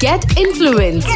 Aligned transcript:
Get 0.00 0.24
influenced. 0.36 1.06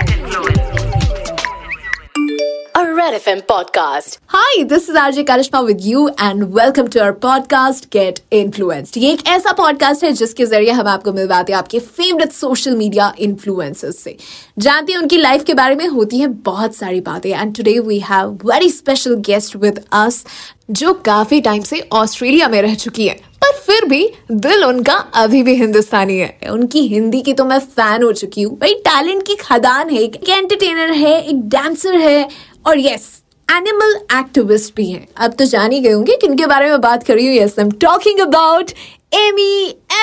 A 2.77 2.95
Red 2.95 3.15
FM 3.15 3.43
podcast. 3.43 4.19
Hi, 4.29 4.63
this 4.65 4.89
is 4.89 4.95
RJ 4.95 5.25
Karishma 5.25 5.65
with 5.65 5.85
you 5.85 6.11
and 6.19 6.53
welcome 6.53 6.87
to 6.91 7.03
our 7.03 7.13
podcast 7.13 7.91
Get 7.91 8.21
Influenced. 8.31 8.97
ये 8.97 9.13
एक 9.13 9.27
ऐसा 9.29 9.53
podcast 9.53 10.05
है 10.05 10.13
जिसके 10.13 10.47
ज़रिए 10.47 10.71
हम 10.71 10.87
आपको 10.89 11.13
मिलवाते 11.13 11.53
हैं 11.53 11.59
आपके 11.59 11.79
फेवरेट 11.81 12.33
सोशल 12.33 12.77
मीडिया 12.77 13.13
इन्फ्लुएंसर्स 13.19 13.99
से 13.99 14.17
जानते 14.59 14.93
हैं 14.93 14.99
उनकी 15.01 15.17
लाइफ 15.17 15.45
के 15.45 15.55
बारे 15.55 15.75
में 15.77 15.87
होती 15.89 16.19
हैं 16.19 16.33
बहुत 16.43 16.75
सारी 16.77 17.01
बातें 17.11 17.31
and 17.31 17.57
today 17.57 17.79
we 17.81 17.99
have 18.11 18.39
very 18.45 18.71
special 18.71 19.15
guest 19.27 19.57
with 19.57 19.85
us 20.05 20.25
जो 20.71 20.95
काफ़ी 21.05 21.41
टाइम 21.41 21.63
से 21.63 21.89
ऑस्ट्रेलिया 21.93 22.49
में 22.49 22.61
रह 22.63 22.75
चुकी 22.75 23.09
है 23.09 23.34
पर 23.45 23.57
फिर 23.59 23.85
भी 23.89 24.09
दिल 24.31 24.65
उनका 24.65 24.95
अभी 25.15 25.43
भी 25.43 25.55
हिंदुस्तानी 25.55 26.19
है। 26.19 26.51
उनकी 26.51 26.87
हिंदी 26.89 27.21
की 27.23 27.33
तो 27.33 27.45
मैं 27.45 27.59
फ़ैन 27.59 28.03
हो 28.03 28.13
चुकी 28.13 28.43
हूँ। 28.43 28.57
भाई 28.59 28.75
टैलेंट 28.87 29.23
की 29.27 29.35
खदान 29.41 29.91
है 29.91 30.01
एक 30.03 30.17
एंटरटेनर 30.29 30.93
है 30.93 31.21
एक 31.23 31.49
डांसर 31.49 31.97
है 32.01 32.29
और 32.67 32.79
यस 32.81 33.11
एनिमल 33.49 33.95
एक्टिविस्ट 34.19 34.75
भी 34.77 34.91
हैं। 34.91 35.07
अब 35.17 35.33
तो 35.39 35.45
जान 35.45 35.73
ही 35.73 35.81
गए 35.81 35.91
होंगे 35.91 36.17
किनके 36.21 36.47
बारे 36.47 36.71
में 36.71 36.81
बात 36.81 37.03
कर 37.03 37.15
रही 37.15 37.27
हूँ। 37.27 37.37
Yes 37.37 37.59
am 37.59 37.71
talking 37.81 38.21
about 38.21 38.71
Amy 39.15 39.55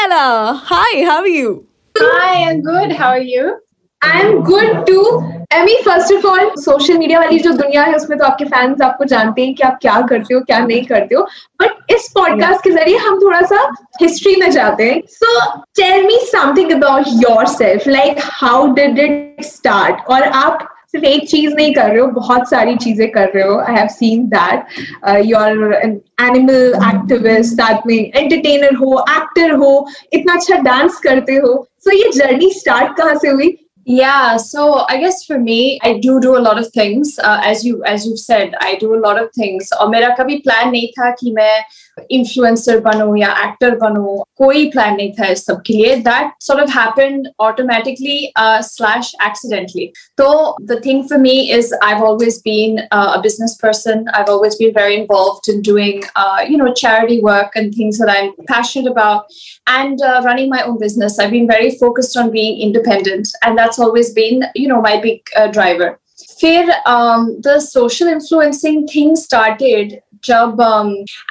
Ella 0.03 0.25
hi 0.65 1.01
how 1.01 1.17
are 1.17 1.27
you 1.27 1.59
Hi, 1.95 2.35
I'm 2.43 2.61
good. 2.61 2.91
How 2.97 3.07
are? 3.13 3.49
I'm 4.01 4.43
good 4.43 4.85
too. 4.87 5.05
Amy 5.53 5.73
first 5.85 6.13
of 6.13 6.25
all 6.27 6.49
social 6.57 6.97
media 6.97 7.19
वाली 7.19 7.39
जो 7.39 7.51
दुनिया 7.53 7.83
है 7.83 7.93
उसमें 7.95 8.17
तो 8.19 8.25
आपके 8.25 8.45
फैंस 8.45 8.81
आपको 8.81 9.05
जानते 9.05 9.45
हैं 9.45 9.53
कि 9.55 9.63
आप 9.63 9.77
क्या 9.81 9.99
करते 10.09 10.33
हो 10.33 10.39
क्या 10.41 10.59
नहीं 10.59 10.83
करते 10.85 11.15
हो। 11.15 11.21
बट 11.61 11.91
इस 11.95 12.07
पॉडकास्ट 12.15 12.63
के 12.63 12.69
ज़रिए 12.71 12.97
हम 12.97 13.19
थोड़ा 13.21 13.41
सा 13.41 13.59
हिस्ट्री 14.01 14.35
में 14.41 14.49
जाते 14.51 14.89
हैं। 14.89 15.01
So 15.07 15.55
tell 15.79 16.05
me 16.05 16.17
something 16.25 16.71
about 16.71 17.07
yourself 17.47 17.87
like 17.87 18.19
how 18.41 18.67
did 18.73 18.99
it 18.99 19.43
start 19.45 20.07
और 20.09 20.23
आप 20.23 20.67
सिर्फ़ 20.91 21.05
एक 21.05 21.27
चीज़ 21.29 21.53
नहीं 21.55 21.73
कर 21.73 21.89
रहे 21.89 21.99
हो 21.99 22.07
बहुत 22.11 22.49
सारी 22.49 22.75
चीज़ें 22.75 23.09
कर 23.11 23.29
रहे 23.35 23.43
हो। 23.47 23.59
I 23.59 23.75
have 23.75 23.87
seen 23.87 24.25
that 24.29 25.25
you 25.25 25.37
are 25.37 25.51
animal 25.81 26.73
activist 26.87 27.53
साथ 27.53 27.87
में 27.87 27.95
एंटरटेनर 27.95 28.75
हो 28.75 28.99
एक्टर 29.15 29.51
हो 29.63 29.87
इतना 30.13 30.33
अच्छा 30.33 30.57
डांस 30.69 30.99
करते 31.03 31.35
हो। 31.35 31.53
सो 31.79 31.89
so, 31.89 31.97
ये 31.97 32.11
जर्नी 32.13 32.49
स्टार्ट 32.53 32.97
कहाँ 32.97 33.15
से 33.15 33.29
हुई? 33.29 33.57
Yeah, 33.88 34.36
so 34.36 34.84
I 34.88 34.98
guess 34.98 35.24
for 35.24 35.38
me, 35.38 35.78
I 35.82 35.98
do 35.98 36.20
do 36.20 36.36
a 36.36 36.42
lot 36.42 36.58
of 36.58 36.72
things. 36.72 37.18
Uh, 37.18 37.40
as 37.44 37.64
you 37.64 37.84
as 37.84 38.04
you've 38.04 38.18
said, 38.18 38.56
I 38.60 38.74
do 38.74 38.94
a 38.94 39.00
lot 39.00 39.22
of 39.22 39.28
things. 39.38 39.70
और 39.80 39.88
मेरा 39.88 40.08
कभी 40.08 40.42
plan 40.48 40.70
नहीं 40.72 40.88
था 40.88 41.10
कि 41.10 41.32
मैं 41.32 41.62
influencer 42.12 42.78
बनूं 42.84 43.16
या 43.16 43.34
actor 43.44 43.70
बनूं. 43.80 44.16
कोई 44.42 44.70
plan 44.70 44.96
नहीं 44.96 45.12
था 45.18 45.26
इस 45.26 45.44
सब 45.46 45.62
के 45.66 45.74
लिए. 45.74 46.02
That 46.04 46.30
sort 46.40 46.62
of 46.62 46.70
happened 46.70 47.28
automatically 47.38 48.32
uh, 48.36 48.62
slash 48.62 49.12
accidentally. 49.20 49.92
So 50.18 50.56
the 50.60 50.80
thing 50.80 51.06
for 51.08 51.18
me 51.18 51.50
is 51.50 51.74
I've 51.82 52.02
always 52.02 52.40
been 52.42 52.80
uh, 52.90 53.12
a 53.16 53.22
business 53.22 53.56
person. 53.56 54.06
I've 54.14 54.28
always 54.28 54.56
been 54.56 54.72
very 54.74 54.96
involved 54.96 55.48
in 55.48 55.62
doing 55.62 56.02
uh, 56.14 56.44
you 56.48 56.56
know 56.56 56.72
charity 56.72 57.20
work 57.20 57.56
and 57.56 57.74
things 57.74 57.98
that 57.98 58.10
I'm 58.10 58.32
passionate 58.46 58.90
about 58.90 59.24
and 59.66 60.00
uh, 60.00 60.22
running 60.24 60.50
my 60.50 60.62
own 60.62 60.78
business. 60.78 61.18
I've 61.18 61.30
been 61.30 61.46
very 61.46 61.70
focused 61.84 62.16
on 62.16 62.30
being 62.30 62.60
independent, 62.60 63.28
and 63.42 63.58
that's 63.58 63.78
always 63.78 64.12
been 64.12 64.44
you 64.54 64.68
know 64.68 64.80
my 64.80 65.00
big 65.00 65.20
uh, 65.36 65.48
driver. 65.48 65.98
फिर 66.40 66.70
um, 66.86 67.40
the 67.42 67.60
social 67.60 68.08
influencing 68.08 68.86
thing 68.86 69.16
started 69.16 70.00
जब 70.23 70.57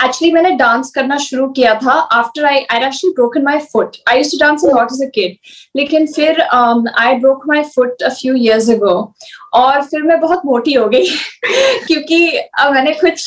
actually 0.04 0.32
मैंने 0.32 0.50
dance 0.50 0.90
करना 0.90 1.16
शुरू 1.16 1.48
किया 1.48 1.74
था 1.74 1.92
after 1.92 2.44
I 2.44 2.58
I 2.70 2.78
actually 2.78 3.12
broken 3.12 3.42
my 3.42 3.58
foot 3.58 3.96
I 4.08 4.16
used 4.16 4.30
to 4.32 4.46
dance 4.46 4.64
lot 4.64 4.88
as 4.92 5.02
a 5.02 5.10
kid 5.14 5.36
लेकिन 5.76 6.06
फिर 6.06 6.40
I 6.98 7.14
broke 7.14 7.42
my 7.48 7.62
foot 7.62 8.02
a 8.02 8.08
few 8.08 8.34
years 8.34 8.70
ago 8.70 9.14
और 9.54 9.82
फिर 9.82 10.02
मैं 10.02 10.20
बहुत 10.20 10.42
मोटी 10.46 10.72
हो 10.72 10.88
गई 10.88 11.06
क्योंकि 11.86 12.40
uh, 12.60 12.72
मैंने 12.72 12.92
कुछ 12.92 13.24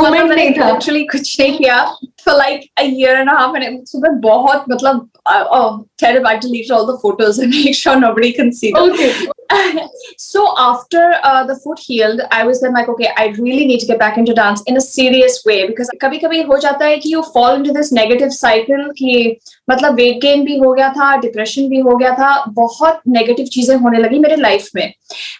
नहीं 0.00 0.50
था। 0.50 0.68
एक्चुअली 0.68 1.04
कुछ 1.04 1.40
नहीं 1.40 1.58
किया 1.58 1.92
for 2.26 2.32
like 2.32 2.62
a 2.80 2.84
year 2.84 3.14
and 3.20 3.30
a 3.30 3.34
half 3.38 3.52
मैंने 3.52 3.82
सुबह 3.86 4.08
बहुत 4.08 4.64
मतलब 4.70 5.10
uh, 5.26 5.44
oh 5.52 5.86
terrible 6.02 6.28
I 6.28 6.36
delete 6.36 6.70
all 6.70 6.86
the 6.86 6.98
photos 6.98 7.38
and 7.38 7.50
make 7.50 7.74
sure 7.74 7.96
nobody 8.00 8.32
can 8.32 8.52
see 8.52 8.72
them 8.72 8.90
Okay. 8.90 9.12
so 10.17 10.53
after 10.57 11.15
uh, 11.23 11.43
the 11.45 11.55
foot 11.63 11.79
healed, 11.79 12.21
I 12.31 12.45
was 12.45 12.61
then 12.61 12.73
like, 12.73 12.87
okay, 12.89 13.09
I 13.17 13.27
really 13.39 13.65
need 13.65 13.79
to 13.79 13.87
get 13.87 13.99
back 13.99 14.17
into 14.17 14.33
dance 14.33 14.61
in 14.67 14.77
a 14.77 14.81
serious 14.81 15.43
way 15.45 15.67
because 15.67 15.89
कभी 16.01 16.19
कभी 16.19 16.41
हो 16.51 16.57
जाता 16.57 16.85
है 16.85 16.97
कि 16.97 17.13
you 17.13 17.23
fall 17.35 17.55
into 17.55 17.73
this 17.79 17.91
negative 17.91 18.31
cycle 18.33 18.85
कि 18.99 19.37
मतलब 19.71 19.97
weight 19.97 20.21
gain 20.23 20.45
भी 20.45 20.57
हो 20.59 20.73
गया 20.73 20.89
था 20.97 21.13
depression 21.21 21.69
भी 21.69 21.79
हो 21.89 21.97
गया 21.97 22.13
था 22.19 22.31
बहुत 22.61 23.01
negative 23.17 23.49
चीजें 23.53 23.75
होने 23.75 23.99
लगी 23.99 24.19
मेरे 24.19 24.35
life 24.35 24.69
में 24.75 24.93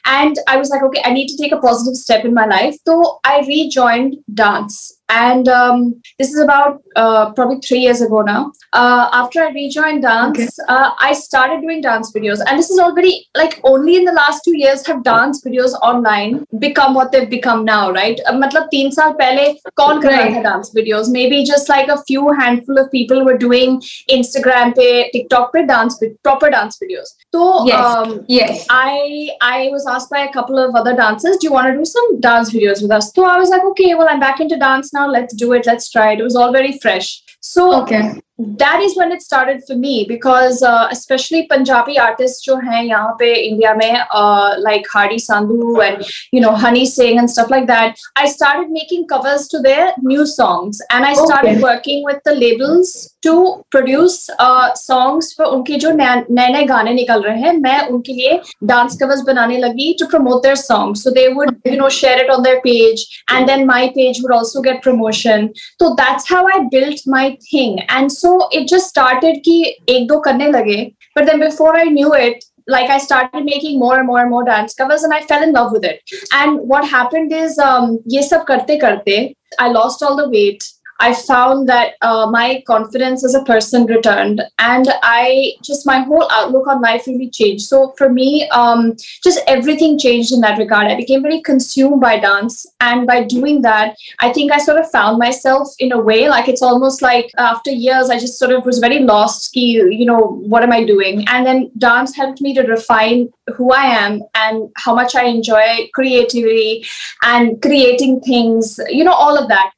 and 0.08 0.40
I 0.48 0.58
was 0.58 0.70
like, 0.70 0.84
okay, 0.84 1.02
I 1.06 1.14
need 1.14 1.28
to 1.28 1.38
take 1.38 1.52
a 1.52 1.58
positive 1.58 1.96
step 1.96 2.26
in 2.26 2.34
my 2.34 2.46
life. 2.46 2.76
So 2.88 3.20
I 3.24 3.42
rejoined 3.48 4.16
dance. 4.34 4.96
And 5.10 5.48
um, 5.48 6.02
this 6.20 6.32
is 6.34 6.40
about 6.40 6.82
uh, 6.96 7.32
probably 7.34 7.60
three 7.60 7.80
years 7.80 8.02
ago 8.02 8.22
now. 8.22 8.52
Uh, 8.74 9.10
after 9.12 9.42
I 9.44 9.50
rejoined 9.50 10.04
dance, 10.04 10.40
Okay. 10.40 10.48
uh, 10.68 10.92
I 11.00 11.14
started 11.14 11.62
doing 11.62 11.82
dance 11.82 12.12
videos. 12.12 12.42
And 12.48 12.58
this 12.60 12.70
is 12.72 12.80
already 12.80 13.28
like 13.36 13.60
only 13.64 13.93
in 13.97 14.05
the 14.05 14.13
last 14.13 14.43
two 14.45 14.57
years 14.57 14.87
have 14.87 15.03
dance 15.03 15.43
videos 15.45 15.73
online 15.83 16.47
become 16.59 16.95
what 16.95 17.13
they've 17.13 17.29
become 17.29 17.65
now, 17.65 17.91
right? 17.91 18.21
Uh, 18.27 18.33
matlab, 18.33 18.71
teen 18.71 18.91
saal 18.93 19.15
pehle, 19.15 19.57
kaun 19.77 20.01
right. 20.01 20.43
dance 20.43 20.73
videos? 20.75 21.11
Maybe 21.11 21.45
just 21.45 21.69
like 21.69 21.89
a 21.89 22.03
few 22.05 22.33
handful 22.33 22.79
of 22.79 22.91
people 22.91 23.25
were 23.25 23.37
doing 23.39 23.81
Instagram 24.11 24.75
pe, 24.75 25.11
TikTok 25.11 25.53
pe 25.53 25.67
dance, 25.67 26.03
proper 26.23 26.51
dance 26.51 26.79
videos. 26.83 27.09
So, 27.33 27.67
yes. 27.67 27.85
Um, 27.85 28.25
yes. 28.29 28.67
I, 28.71 29.31
I 29.41 29.69
was 29.73 29.87
asked 29.87 30.11
by 30.11 30.21
a 30.21 30.33
couple 30.33 30.59
of 30.59 30.75
other 30.75 30.97
dancers, 30.97 31.37
do 31.39 31.47
you 31.47 31.53
want 31.53 31.69
to 31.69 31.77
do 31.77 31.85
some 31.85 32.21
dance 32.21 32.53
videos 32.53 32.83
with 32.83 32.91
us? 32.91 33.13
So 33.15 33.25
I 33.25 33.39
was 33.39 33.51
like, 33.51 33.65
okay, 33.65 33.95
well, 33.95 34.09
I'm 34.09 34.21
back 34.21 34.41
into 34.41 34.57
dance 34.57 34.93
now. 34.93 35.09
Let's 35.09 35.35
do 35.35 35.53
it. 35.53 35.67
Let's 35.67 35.91
try 35.91 36.13
it. 36.13 36.21
It 36.21 36.23
was 36.23 36.37
all 36.37 36.53
very 36.53 36.79
fresh. 36.79 37.23
So, 37.41 37.83
okay 37.83 38.15
that 38.39 38.81
is 38.81 38.97
when 38.97 39.13
it 39.13 39.23
started 39.23 39.63
for 39.65 39.77
me 39.77 40.07
because 40.09 40.63
uh, 40.63 40.89
especially 40.91 41.47
Punjabi 41.47 41.99
artists 41.99 42.45
who 42.45 42.55
are 42.55 42.63
यहाँ 42.63 43.17
पे 43.19 43.33
India 43.49 43.75
uh, 44.13 44.57
like 44.59 44.85
Harrdy 44.93 45.19
Sandhu 45.19 45.81
and 45.85 46.05
you 46.33 46.41
know 46.41 46.55
Honey 46.55 46.85
Singh 46.85 47.19
and 47.19 47.31
stuff 47.31 47.49
like 47.49 47.69
that 47.69 47.97
I 48.17 48.27
started 48.27 48.71
making 48.71 49.07
covers 49.07 49.47
to 49.49 49.61
their 49.61 49.93
new 50.03 50.27
songs 50.27 50.81
and 50.91 51.05
I 51.05 51.15
started 51.15 51.57
okay. 51.57 51.63
working 51.63 52.05
with 52.05 52.19
the 52.25 52.35
labels 52.35 53.15
to 53.23 53.65
produce 53.71 54.29
uh, 54.39 54.75
songs 54.75 55.33
for 55.33 55.47
unki 55.47 55.79
जो 55.79 55.91
नए 55.93 56.25
नए 56.31 56.53
nikal 56.53 56.85
निकल 56.95 57.23
रहे 57.23 57.41
हैं 57.41 57.53
मैं 57.61 57.89
उनके 57.89 58.41
dance 58.67 58.99
covers 59.01 59.25
बनाने 59.27 59.59
लगी 59.59 59.97
to 59.99 60.09
promote 60.09 60.43
their 60.43 60.57
songs. 60.57 61.03
So 61.03 61.11
they 61.11 61.29
would 61.33 61.57
you 61.65 61.77
know 61.77 61.89
share 61.89 62.19
it 62.25 62.31
on 62.31 62.43
their 62.43 62.61
page 62.63 63.07
and 63.31 63.49
then 63.49 63.65
my 63.67 63.93
page 63.95 64.21
would 64.23 64.33
also 64.33 64.61
get 64.61 64.83
promotion. 64.83 65.53
So 65.81 65.95
that's 65.97 66.29
how 66.29 66.47
I 66.47 66.67
built 66.71 67.01
my 67.07 67.39
thing. 67.51 67.81
And 67.89 68.11
so 68.11 68.24
so 68.25 68.33
it 68.59 68.69
just 68.75 68.91
started 68.97 69.45
ki 69.49 69.61
ek 69.95 70.11
do 70.15 70.21
karne 70.27 70.49
lage 70.57 70.81
but 71.19 71.31
then 71.31 71.47
before 71.47 71.73
i 71.85 71.87
knew 71.99 72.13
it 72.25 72.51
like 72.67 72.91
I 72.91 72.99
started 72.99 73.45
making 73.45 73.79
more 73.79 73.99
and 73.99 74.07
more 74.07 74.21
and 74.21 74.31
more 74.31 74.45
dance 74.45 74.75
covers 74.75 75.03
and 75.03 75.13
I 75.13 75.21
fell 75.23 75.43
in 75.43 75.53
love 75.53 75.73
with 75.73 75.85
it. 75.85 76.01
And 76.33 76.61
what 76.61 76.89
happened 76.89 77.33
is 77.33 77.59
um 77.59 77.99
ye 78.07 78.23
sab 78.23 78.47
karte 78.47 78.81
karte, 78.81 79.37
I 79.59 79.69
lost 79.69 80.03
all 80.03 80.17
the 80.17 80.29
weight. 80.29 80.65
I 81.01 81.15
found 81.15 81.69
that 81.69 81.95
uh, 82.03 82.29
my 82.31 82.63
confidence 82.67 83.25
as 83.25 83.35
a 83.35 83.45
person 83.45 83.87
returned, 83.87 84.43
and 84.59 84.89
I 85.03 85.53
just 85.63 85.87
my 85.87 86.01
whole 86.01 86.31
outlook 86.31 86.67
on 86.67 86.81
life 86.81 87.07
really 87.07 87.31
changed. 87.31 87.65
So 87.65 87.95
for 87.99 88.09
me, 88.09 88.49
um, 88.51 88.97
just 89.23 89.41
everything 89.47 89.99
changed 89.99 90.33
in 90.33 90.41
that 90.41 90.59
regard. 90.59 90.87
I 90.87 90.97
became 90.97 91.23
very 91.23 91.41
consumed 91.43 92.01
by 92.01 92.19
dance, 92.19 92.67
and 92.81 93.07
by 93.07 93.25
doing 93.25 93.63
that, 93.63 93.97
I 94.21 94.33
think 94.33 94.53
I 94.53 94.59
sort 94.59 94.79
of 94.79 94.91
found 94.91 95.19
myself 95.19 95.69
in 95.79 95.93
a 95.93 96.01
way 96.01 96.29
like 96.29 96.49
it's 96.49 96.63
almost 96.63 97.03
like 97.03 97.31
after 97.39 97.71
years, 97.71 98.11
I 98.11 98.19
just 98.19 98.39
sort 98.39 98.53
of 98.53 98.65
was 98.65 98.79
very 98.79 99.01
lost. 99.01 99.55
You 99.57 100.07
know, 100.07 100.21
what 100.21 100.63
am 100.63 100.73
I 100.73 100.85
doing? 100.85 101.25
And 101.29 101.47
then 101.47 101.71
dance 101.79 102.15
helped 102.15 102.41
me 102.41 102.55
to 102.55 102.63
refine 102.63 103.33
who 103.57 103.73
I 103.73 103.85
am 103.85 104.23
and 104.35 104.71
how 104.77 104.95
much 104.95 105.15
I 105.15 105.25
enjoy 105.25 105.91
creativity 105.95 106.85
and 107.23 107.61
creating 107.61 108.21
things, 108.21 108.79
you 108.89 109.05
know, 109.05 109.13
all 109.13 109.39
of 109.39 109.49
that 109.49 109.73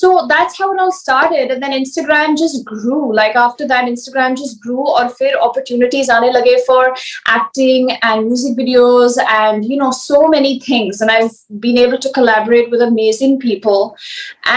so 0.00 0.24
that's 0.28 0.56
how 0.56 0.72
it 0.72 0.80
all 0.80 0.92
started. 0.92 1.50
And 1.50 1.62
then 1.62 1.72
instagram 1.72 2.36
just 2.38 2.64
grew. 2.64 3.14
Like 3.14 3.36
after 3.36 3.66
that 3.68 3.84
instagram 3.84 4.34
just 4.34 4.58
grew. 4.62 4.88
Or 4.98 5.08
fair 5.10 5.38
opportunities 5.46 6.08
aane 6.14 6.32
lage 6.36 6.62
for 6.68 6.84
acting 7.26 7.90
and 8.10 8.28
music 8.28 8.56
videos 8.60 9.18
and 9.40 9.66
you 9.72 9.76
know 9.80 9.90
so 9.90 10.20
many 10.34 10.52
things. 10.68 11.02
And 11.02 11.10
i've 11.16 11.36
been 11.66 11.80
able 11.82 11.98
to 12.06 12.12
collaborate 12.18 12.70
with 12.70 12.86
amazing 12.86 13.34
people. 13.40 13.82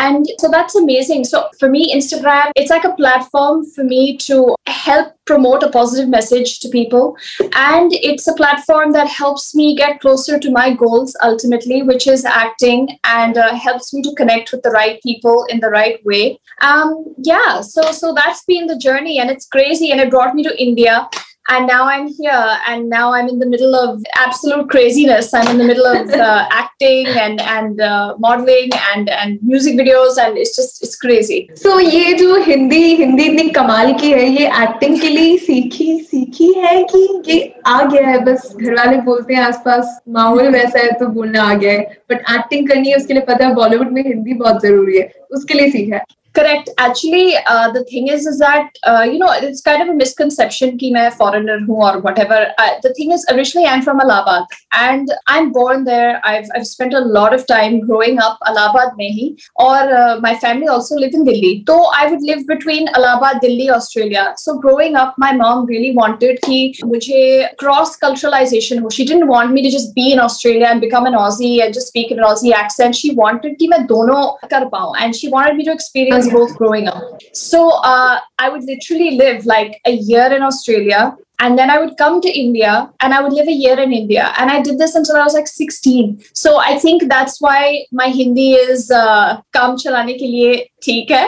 And 0.04 0.32
so 0.40 0.50
that's 0.56 0.78
amazing. 0.84 1.26
So 1.32 1.44
for 1.60 1.70
me 1.76 1.84
instagram 1.98 2.56
it's 2.62 2.74
like 2.76 2.88
a 2.92 2.96
platform 3.02 3.66
for 3.76 3.84
me 3.84 4.16
to 4.28 4.56
help 4.68 5.12
promote 5.32 5.64
a 5.64 5.72
positive 5.76 6.10
message 6.16 6.60
to 6.62 6.70
people. 6.70 7.18
And 7.66 7.92
it's 8.12 8.28
a 8.28 8.38
platform 8.42 8.94
that 8.94 9.14
helps 9.20 9.54
me 9.60 9.76
get 9.84 10.00
closer 10.00 10.40
to 10.40 10.56
my 10.62 10.68
goals 10.86 11.18
ultimately 11.32 11.84
which 11.92 12.08
is 12.16 12.26
acting 12.40 12.88
and 13.20 13.38
uh, 13.38 13.54
helps 13.68 13.94
me 13.94 14.02
to 14.10 14.18
connect 14.24 14.52
with 14.54 14.64
the 14.64 14.76
right 14.80 15.02
people 15.10 15.33
in 15.50 15.60
the 15.60 15.70
right 15.70 16.00
way. 16.06 16.40
Um, 16.62 17.14
yeah, 17.18 17.62
so 17.62 17.82
so 17.92 18.14
that's 18.14 18.44
been 18.46 18.68
the 18.68 18.78
journey, 18.78 19.20
and 19.20 19.30
it's 19.30 19.48
crazy, 19.48 19.92
and 19.92 20.00
it 20.00 20.10
brought 20.10 20.36
me 20.36 20.44
to 20.44 20.54
India 20.62 21.10
and 21.46 21.68
now 21.68 21.86
i'm 21.86 22.08
here 22.08 22.58
and 22.68 22.90
now 22.90 23.14
i'm 23.14 23.28
in 23.28 23.38
the 23.38 23.46
middle 23.46 23.76
of 23.76 24.02
absolute 24.16 24.70
craziness 24.70 25.34
i'm 25.34 25.48
in 25.48 25.58
the 25.58 25.64
middle 25.64 25.86
of 25.86 26.10
uh, 26.10 26.48
acting 26.52 27.08
and 27.08 27.42
and 27.42 27.82
uh, 27.82 28.16
modeling 28.18 28.70
and 28.94 29.10
and 29.10 29.40
music 29.44 29.76
videos 29.76 30.18
and 30.18 30.38
it's 30.38 30.56
just 30.56 30.82
it's 30.82 30.96
crazy 30.96 31.50
so 31.56 31.80
ये 31.80 32.14
जो 32.14 32.36
हिंदी 32.44 32.82
हिंदी 32.96 33.24
इतनी 33.24 33.50
कमाल 33.50 33.94
की 34.00 34.12
है 34.12 34.28
ये 34.30 34.48
acting 34.64 35.00
के 35.02 35.10
लिए 35.10 35.38
सीखी 35.38 36.00
सीखी 36.04 36.52
है 36.60 36.84
कि 36.94 37.08
ये 37.28 37.40
आ 37.68 37.82
गया 37.84 38.08
है 38.08 38.24
बस 38.26 38.56
घर 38.56 38.74
वाले 38.74 38.98
बोलते 39.02 39.34
हैं 39.34 39.42
आसपास 39.42 40.00
माहौल 40.10 40.48
वैसा 40.54 40.80
है 40.80 40.92
तो 41.00 41.08
बोलना 41.20 41.44
आ 41.44 41.54
गया 41.54 41.72
है 41.72 42.02
बट 42.12 42.34
एक्टिंग 42.36 42.68
करनी 42.70 42.90
है 42.90 42.98
उसके 42.98 43.14
लिए 43.14 43.24
पता 43.30 43.48
है 43.48 43.54
बॉलीवुड 43.56 43.92
में 43.92 44.04
हिंदी 44.04 44.34
बहुत 44.34 44.62
ज़रूरी 44.62 44.98
है 44.98 45.12
उसके 45.32 45.54
लिए 45.54 45.72
सीखा 45.72 45.96
है 45.96 46.23
correct. 46.34 46.70
Actually 46.78 47.36
uh, 47.46 47.72
the 47.72 47.84
thing 47.86 48.08
is 48.08 48.26
is 48.26 48.40
that 48.40 48.70
uh, 48.84 49.06
you 49.10 49.20
know 49.20 49.32
it's 49.32 49.62
kind 49.62 49.82
of 49.82 49.90
a 49.90 49.94
misconception 49.94 50.78
ki 50.78 50.92
main 50.92 51.12
foreigner 51.12 51.60
hu 51.60 51.76
or 51.76 52.00
whatever. 52.00 52.40
Uh, 52.58 52.70
the 52.82 52.94
thing 52.94 53.12
is 53.12 53.26
originally 53.32 53.68
i'm 53.68 53.82
from 53.82 54.00
allahabad 54.00 54.44
and 54.74 55.14
i'm 55.28 55.52
born 55.52 55.84
there. 55.84 56.22
I've 56.24 56.48
i've 56.56 56.68
spent 56.68 56.94
a 56.94 57.00
lot 57.00 57.34
of 57.34 57.46
time 57.48 57.80
growing 57.82 58.20
up 58.20 58.40
allahabad 58.48 58.98
mein 58.98 59.14
hi 59.20 59.28
or 59.68 60.20
my 60.22 60.36
family 60.46 60.68
also 60.68 60.96
live 60.96 61.14
in 61.14 61.26
delhi. 61.26 61.64
So 61.68 61.78
i 62.00 62.08
would 62.10 62.22
live 62.22 62.46
between 62.48 62.88
allahabad 62.96 63.42
delhi 63.42 63.70
australia. 63.70 64.34
So 64.38 64.58
growing 64.60 64.96
up 64.96 65.16
my 65.18 65.32
mom 65.34 65.66
really 65.66 65.92
wanted 66.02 66.42
ki 66.48 66.60
mujhe 66.94 67.22
cross 67.58 67.98
culturalization 68.06 68.84
ho 68.88 68.94
she 69.00 69.06
didn't 69.12 69.28
want 69.28 69.52
me 69.60 69.66
to 69.68 69.74
just 69.78 69.94
be 70.02 70.12
in 70.14 70.20
australia 70.20 70.68
and 70.72 70.82
become 70.88 71.06
an 71.06 71.20
aussie 71.24 71.54
and 71.66 71.74
just 71.74 71.94
speak 71.96 72.12
in 72.12 72.20
an 72.20 72.26
aussie 72.32 72.54
accent. 72.64 72.96
She 73.04 73.14
wanted 73.24 73.58
ki 73.60 73.72
main 73.76 73.88
dono 73.94 74.22
kar 74.50 74.64
paun 74.76 74.94
and 75.00 75.16
she 75.22 75.30
wanted 75.38 75.56
me 75.62 75.70
to 75.72 75.72
experience 75.80 76.23
both 76.32 76.56
growing 76.58 76.88
up. 76.88 77.04
So 77.34 77.70
uh, 77.70 78.20
I 78.40 78.50
would 78.50 78.64
literally 78.64 79.12
live 79.18 79.46
like 79.46 79.80
a 79.86 79.92
year 79.92 80.32
in 80.34 80.42
Australia 80.42 81.16
and 81.40 81.58
then 81.60 81.70
I 81.70 81.78
would 81.78 81.98
come 81.98 82.22
to 82.22 82.30
India 82.30 82.90
and 83.02 83.14
I 83.14 83.22
would 83.22 83.34
live 83.34 83.48
a 83.48 83.52
year 83.52 83.78
in 83.80 83.92
India. 83.92 84.34
And 84.38 84.50
I 84.50 84.62
did 84.62 84.78
this 84.78 84.96
until 84.96 85.18
I 85.18 85.24
was 85.24 85.34
like 85.34 85.48
16. 85.48 86.24
So 86.34 86.58
I 86.60 86.80
think 86.80 87.10
that's 87.10 87.42
why 87.42 87.86
my 87.92 88.08
Hindi 88.08 88.54
is 88.54 88.90
uh, 88.90 89.42
kam 89.52 89.76
chalane 89.76 90.16
ke 90.16 90.30
liye 90.36 90.70
ठीक 90.84 91.12
है? 91.12 91.28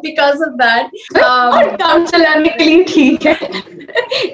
because 0.00 0.42
of 0.42 0.54
that 0.62 1.22
और 1.24 1.68
काम 1.76 2.04
चलाने 2.06 2.48
के 2.48 2.64
लिए 2.64 2.82
ठीक 2.84 3.26
है। 3.26 3.34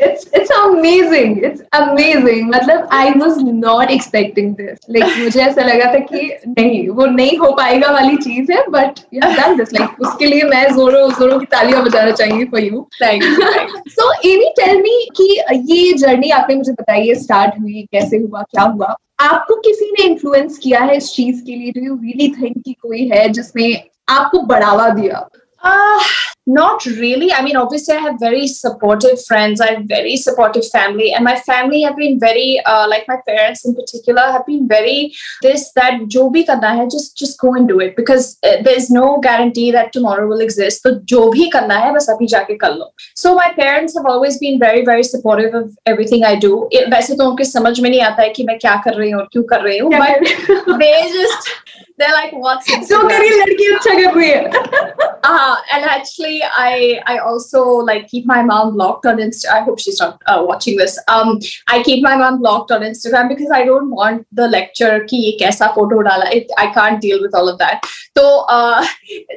It's 0.02 0.30
it's 0.34 0.50
amazing 0.52 1.44
it's 1.44 1.62
amazing 1.74 2.48
मतलब 2.54 2.88
I 2.92 3.10
was 3.16 3.38
not 3.42 3.90
expecting 3.90 4.54
this 4.56 4.78
like 4.90 5.18
मुझे 5.18 5.40
ऐसा 5.42 5.62
लगा 5.62 5.92
था 5.94 5.98
कि 6.10 6.28
नहीं 6.48 6.88
वो 6.88 7.06
नहीं 7.06 7.38
हो 7.38 7.50
पाएगा 7.58 7.90
वाली 7.92 8.16
चीज़ 8.24 8.52
है 8.52 8.66
बट 8.70 9.00
डन 9.14 9.56
दिस 9.56 9.72
लाइक 9.74 10.00
उसके 10.00 10.26
लिए 10.26 10.42
मैं 10.50 10.64
जोरों 10.74 11.08
जोरों 11.10 11.38
की 11.40 11.46
तालियाँ 11.52 11.82
बजाना 11.84 12.10
चाहेंगी 12.12 12.44
for 12.44 12.64
you 12.64 12.86
thank 13.02 13.22
you 13.22 13.80
so 13.90 14.12
Annie 14.30 14.50
tell 14.60 14.76
me 14.82 15.08
कि 15.16 15.28
ये 15.72 15.92
जर्नी 15.98 16.30
आपने 16.30 16.54
मुझे 16.54 16.72
बताई 16.72 17.06
है 17.08 17.14
स्टार्ट 17.22 17.60
हुई 17.60 17.86
कैसे 17.92 18.16
हुआ 18.16 18.42
क्या 18.42 18.62
हुआ? 18.62 18.94
आपको 19.20 19.54
किसी 19.60 19.90
ने 19.90 20.04
इन्फ्लुएंस 20.04 20.58
किया 20.58 20.80
है 20.80 20.96
इस 20.96 21.12
चीज़ 21.12 21.44
के 21.44 21.52
लिए? 21.52 21.70
डू 21.72 21.84
यू 21.84 21.94
रियली 21.94 22.28
थिंक 22.32 22.56
कि 22.64 22.72
कोई 22.82 23.08
है 23.08 23.28
जिसने 23.28 23.68
आपको 24.08 24.42
बढ़ावा 24.52 24.88
दिया 25.00 25.28
Uh, 25.62 26.00
not 26.46 26.84
really. 26.86 27.32
I 27.32 27.42
mean, 27.42 27.56
obviously, 27.56 27.96
I 27.96 28.00
have 28.00 28.20
very 28.20 28.46
supportive 28.46 29.24
friends. 29.24 29.60
I 29.60 29.70
have 29.72 29.84
very 29.84 30.16
supportive 30.16 30.68
family, 30.68 31.12
and 31.12 31.24
my 31.24 31.34
family 31.46 31.82
have 31.82 31.96
been 31.96 32.20
very, 32.20 32.60
uh, 32.64 32.86
like 32.88 33.08
my 33.08 33.16
parents 33.26 33.64
in 33.64 33.74
particular, 33.74 34.22
have 34.34 34.46
been 34.46 34.68
very 34.68 35.12
this 35.42 35.72
that 35.72 36.06
jo 36.08 36.30
bhi 36.30 36.46
karna 36.46 36.74
hai, 36.76 36.84
just 36.96 37.16
just 37.16 37.40
go 37.40 37.54
and 37.54 37.66
do 37.66 37.80
it 37.80 37.96
because 37.96 38.38
uh, 38.44 38.62
there 38.62 38.76
is 38.82 38.90
no 38.90 39.18
guarantee 39.26 39.72
that 39.72 39.92
tomorrow 39.92 40.28
will 40.28 40.44
exist. 40.46 40.82
So 40.82 41.00
jo 41.14 41.32
bhi 41.32 41.50
karna 41.50 41.80
hai, 41.80 41.90
bas 41.98 42.08
abhi 42.14 42.28
jaake 42.34 42.54
kar 42.60 42.72
lo. 42.76 42.90
So 43.14 43.34
my 43.34 43.50
parents 43.58 43.96
have 43.96 44.06
always 44.06 44.38
been 44.38 44.60
very 44.60 44.84
very 44.84 45.02
supportive 45.02 45.54
of 45.54 45.74
everything 45.86 46.24
I 46.24 46.34
do. 46.46 46.52
वैसे 46.94 47.16
तो 47.16 47.30
उनके 47.30 47.44
समझ 47.44 47.78
में 47.80 47.90
नहीं 47.90 48.02
आता 48.10 48.22
है 48.22 48.28
कि 48.38 48.44
मैं 48.44 48.58
क्या 48.58 48.76
कर 48.84 48.94
रही 48.94 49.10
हूँ 49.10 49.20
और 49.20 49.28
क्यों 49.32 49.42
कर 49.54 49.62
रही 49.62 49.78
हूँ, 49.78 49.90
but 49.92 50.78
they 50.84 50.94
just 51.18 51.50
they're 51.97 52.13
like, 52.13 52.33
what's 52.33 52.67
जो 52.89 53.01
करिए 53.07 53.35
लड़की 53.41 53.73
अच्छा 53.75 53.93
कर 54.01 54.15
रही 54.15 54.29
है. 54.29 54.99
Uh, 55.23 55.55
and 55.73 55.85
actually, 55.85 56.41
I 56.43 56.99
I 57.05 57.17
also 57.19 57.63
like 57.89 58.07
keep 58.07 58.25
my 58.25 58.41
mom 58.43 58.73
blocked 58.75 59.05
on 59.05 59.17
Insta. 59.17 59.49
I 59.55 59.61
hope 59.61 59.79
she's 59.79 59.99
not 59.99 60.21
uh, 60.27 60.43
watching 60.47 60.77
this. 60.77 60.97
Um, 61.07 61.39
I 61.67 61.83
keep 61.83 62.03
my 62.03 62.15
mom 62.15 62.39
blocked 62.39 62.71
on 62.71 62.81
Instagram 62.81 63.29
because 63.29 63.51
I 63.51 63.63
don't 63.65 63.91
want 63.91 64.25
the 64.31 64.47
lecture 64.47 65.05
ki 65.11 65.37
kaisa 65.41 65.73
photo 65.75 66.01
dala. 66.01 66.29
It, 66.31 66.51
I 66.57 66.67
can't 66.73 66.99
deal 67.01 67.21
with 67.21 67.35
all 67.35 67.47
of 67.47 67.59
that. 67.59 67.85
So 68.17 68.45
uh, 68.49 68.85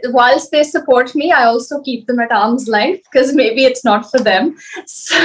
whilst 0.07 0.51
they 0.51 0.63
support 0.65 1.15
me, 1.15 1.31
I 1.33 1.45
also 1.45 1.81
keep 1.83 2.07
them 2.07 2.19
at 2.19 2.33
arm's 2.33 2.67
length 2.67 3.05
because 3.13 3.35
maybe 3.35 3.65
it's 3.65 3.85
not 3.85 4.11
for 4.11 4.21
them. 4.21 4.57
So 4.87 5.21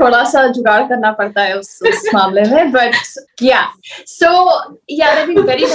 thoda 0.00 0.24
sa 0.26 0.46
jugaad 0.52 0.88
karna 0.88 1.14
padta 1.20 1.46
hai 1.46 1.52
us, 1.58 1.70
us 1.82 2.02
मामले 2.14 2.48
में. 2.50 2.72
But 2.72 2.94
yeah, 3.40 3.68
so 4.06 4.78
yeah, 4.88 5.14
they've 5.14 5.34
been 5.34 5.46
very 5.46 5.66